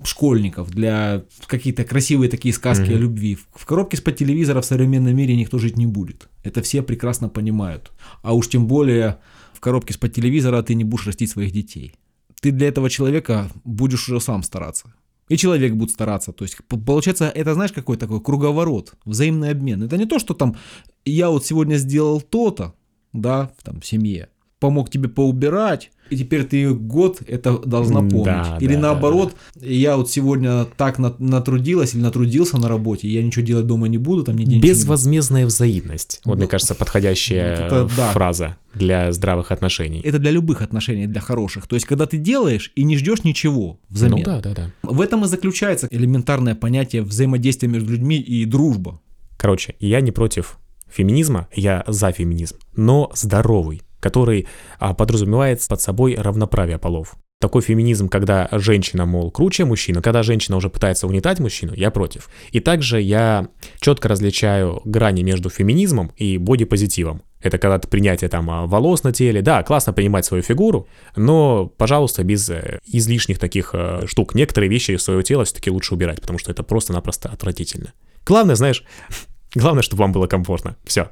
школьников, 0.05 0.71
для 0.71 1.25
какие-то 1.47 1.85
красивые 1.85 2.31
такие 2.31 2.55
сказки 2.55 2.91
о 2.91 2.99
любви. 2.99 3.39
В- 3.55 3.67
коробке 3.67 3.97
из-под 3.97 4.17
телевизора 4.17 4.61
в 4.61 4.65
современном 4.65 5.17
мире 5.17 5.37
никто 5.37 5.59
жить 5.59 5.77
не 5.77 5.87
будет. 5.87 6.29
Это 6.45 6.63
все 6.63 6.83
прекрасно 6.83 7.29
понимают. 7.29 7.93
А 8.23 8.35
уж 8.35 8.49
тем 8.49 8.67
более 8.67 9.19
в 9.53 9.61
коробке 9.61 9.93
из-под 9.93 10.13
телевизора 10.13 10.63
ты 10.63 10.75
не 10.75 10.85
будешь 10.85 11.07
растить 11.07 11.31
своих 11.31 11.53
детей. 11.53 11.95
Ты 12.41 12.53
для 12.53 12.69
этого 12.69 12.91
человека 12.91 13.51
будешь 13.65 14.09
уже 14.09 14.21
сам 14.21 14.43
стараться. 14.43 14.93
И 15.29 15.37
человек 15.37 15.75
будет 15.75 15.91
стараться. 15.91 16.33
То 16.33 16.45
есть, 16.45 16.59
получается, 16.69 17.29
это 17.29 17.55
знаешь, 17.55 17.73
какой 17.73 17.97
такой 17.97 18.21
круговорот, 18.21 18.95
взаимный 19.05 19.51
обмен. 19.51 19.83
Это 19.83 19.97
не 19.97 20.07
то, 20.07 20.19
что 20.21 20.35
там 20.35 20.57
я 21.05 21.31
вот 21.31 21.45
сегодня 21.45 21.77
сделал 21.77 22.21
то-то, 22.21 22.75
да, 23.13 23.51
там, 23.65 23.81
в 23.81 23.87
семье, 23.87 24.29
помог 24.59 24.91
тебе 24.91 25.09
поубирать, 25.09 25.91
и 26.09 26.17
теперь 26.17 26.45
ты 26.45 26.73
год 26.73 27.21
это 27.27 27.59
должна 27.59 28.01
помнить. 28.01 28.25
да, 28.25 28.59
или 28.61 28.75
да, 28.75 28.81
наоборот, 28.81 29.35
я 29.61 29.97
вот 29.97 30.09
сегодня 30.11 30.65
так 30.77 30.99
на- 30.99 31.15
натрудилась 31.19 31.95
или 31.95 32.01
натрудился 32.01 32.57
на 32.59 32.69
работе, 32.69 33.09
я 33.09 33.23
ничего 33.23 33.45
делать 33.45 33.67
дома 33.67 33.89
не 33.89 33.99
буду, 33.99 34.23
там 34.23 34.37
нигде 34.37 34.57
ничего 34.57 34.67
не. 34.67 34.73
Безвозмездная 34.73 35.47
взаимность. 35.47 36.21
Вот, 36.25 36.37
мне 36.37 36.45
Ну, 36.45 36.49
кажется, 36.51 36.75
подходящая 36.75 37.55
это 37.67 37.91
да. 37.97 38.13
фраза 38.13 38.57
для 38.73 39.13
здравых 39.13 39.51
отношений. 39.53 40.01
Это 40.05 40.19
для 40.19 40.31
любых 40.31 40.63
отношений, 40.63 41.07
для 41.07 41.21
хороших. 41.21 41.67
То 41.67 41.75
есть, 41.75 41.87
когда 41.87 42.07
ты 42.07 42.17
делаешь 42.19 42.73
и 42.77 42.85
не 42.85 42.97
ждешь 42.97 43.25
ничего 43.25 43.81
взамен. 43.89 44.19
Ну 44.19 44.25
да, 44.25 44.41
да, 44.41 44.55
да. 44.55 44.71
В 44.83 45.01
этом 45.01 45.25
и 45.25 45.27
заключается 45.27 45.89
элементарное 45.91 46.55
понятие 46.55 47.03
взаимодействия 47.03 47.69
между 47.69 47.93
людьми 47.93 48.19
и 48.19 48.45
дружба. 48.45 49.01
Короче, 49.37 49.75
я 49.81 50.01
не 50.01 50.13
против 50.13 50.59
феминизма, 50.89 51.49
я 51.55 51.85
за 51.89 52.13
феминизм, 52.13 52.57
но 52.77 53.11
здоровый, 53.15 53.83
который 54.01 54.47
а, 54.79 54.95
подразумевает 54.95 55.67
под 55.69 55.81
собой 55.81 56.15
равноправие 56.15 56.79
полов. 56.79 57.17
Такой 57.39 57.61
феминизм, 57.61 58.09
когда 58.09 58.49
женщина, 58.51 59.05
мол, 59.05 59.31
круче 59.31 59.67
мужчины, 59.67 60.01
когда 60.01 60.23
женщина 60.23 60.57
уже 60.57 60.71
пытается 60.71 61.07
унитать 61.07 61.39
мужчину, 61.39 61.75
я 61.75 61.91
против. 61.91 62.31
И 62.51 62.61
также 62.61 62.99
я 63.01 63.49
четко 63.79 64.09
различаю 64.09 64.81
грани 64.87 65.23
между 65.23 65.51
феминизмом 65.51 66.13
и 66.17 66.39
бодипозитивом. 66.39 67.23
Это 67.43 67.59
когда 67.59 67.79
ты 67.79 67.89
принятие 67.89 68.31
там 68.31 68.51
а, 68.51 68.67
волос 68.67 69.03
на 69.03 69.13
теле, 69.13 69.43
да, 69.43 69.63
классно 69.63 69.93
принимать 69.93 70.25
свою 70.25 70.43
фигуру, 70.43 70.89
но, 71.15 71.67
пожалуйста, 71.67 72.25
без 72.25 72.49
э, 72.49 72.81
излишних 72.87 73.39
таких 73.39 73.71
э, 73.75 74.07
штук. 74.07 74.35
Некоторые 74.35 74.71
вещи 74.71 74.93
из 74.93 75.03
своего 75.03 75.21
тела 75.21 75.45
все-таки 75.45 75.71
лучше 75.71 75.95
убирать, 75.95 76.23
потому 76.23 76.39
что 76.39 76.51
это 76.51 76.63
просто-напросто 76.63 77.29
отвратительно. 77.29 77.93
Главное, 78.25 78.57
знаешь, 78.57 78.83
главное, 79.55 79.83
чтобы 79.83 80.01
вам 80.01 80.13
было 80.13 80.27
комфортно. 80.27 80.77
Все. 80.85 81.11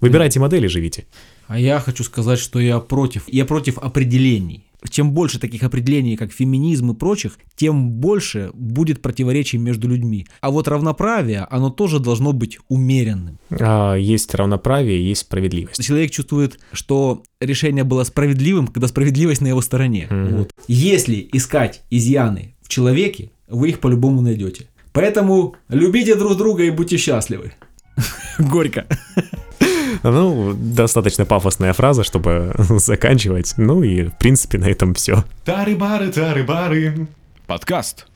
Выбирайте 0.00 0.40
модели, 0.40 0.66
живите. 0.66 1.06
А 1.52 1.58
я 1.58 1.80
хочу 1.80 2.02
сказать, 2.02 2.38
что 2.38 2.58
я 2.60 2.78
против. 2.80 3.24
Я 3.26 3.44
против 3.44 3.76
определений. 3.76 4.64
Чем 4.88 5.12
больше 5.12 5.38
таких 5.38 5.62
определений, 5.62 6.16
как 6.16 6.32
феминизм 6.32 6.92
и 6.92 6.94
прочих, 6.94 7.38
тем 7.56 7.90
больше 7.90 8.50
будет 8.54 9.02
противоречий 9.02 9.58
между 9.58 9.86
людьми. 9.86 10.26
А 10.40 10.50
вот 10.50 10.66
равноправие, 10.66 11.46
оно 11.50 11.68
тоже 11.68 12.00
должно 12.00 12.32
быть 12.32 12.58
умеренным. 12.68 13.38
А, 13.50 13.96
есть 13.96 14.34
равноправие, 14.34 15.06
есть 15.06 15.20
справедливость. 15.20 15.84
Человек 15.84 16.10
чувствует, 16.10 16.58
что 16.72 17.22
решение 17.38 17.84
было 17.84 18.04
справедливым, 18.04 18.66
когда 18.66 18.88
справедливость 18.88 19.42
на 19.42 19.48
его 19.48 19.60
стороне. 19.60 20.06
Мгм. 20.08 20.36
Вот. 20.38 20.52
Если 20.68 21.28
искать 21.34 21.82
изъяны 21.90 22.54
в 22.62 22.70
человеке, 22.70 23.30
вы 23.46 23.68
их 23.68 23.80
по-любому 23.80 24.22
найдете. 24.22 24.68
Поэтому 24.94 25.54
любите 25.68 26.14
друг 26.14 26.38
друга 26.38 26.62
и 26.62 26.70
будьте 26.70 26.96
счастливы. 26.96 27.52
Горько. 28.38 28.86
Ну, 30.02 30.54
достаточно 30.54 31.24
пафосная 31.24 31.72
фраза, 31.72 32.04
чтобы 32.04 32.52
заканчивать. 32.58 33.54
Ну 33.56 33.82
и, 33.82 34.04
в 34.04 34.18
принципе, 34.18 34.58
на 34.58 34.66
этом 34.66 34.94
все. 34.94 35.24
Тары-бары, 35.44 36.10
тары-бары. 36.10 37.06
Подкаст. 37.46 38.06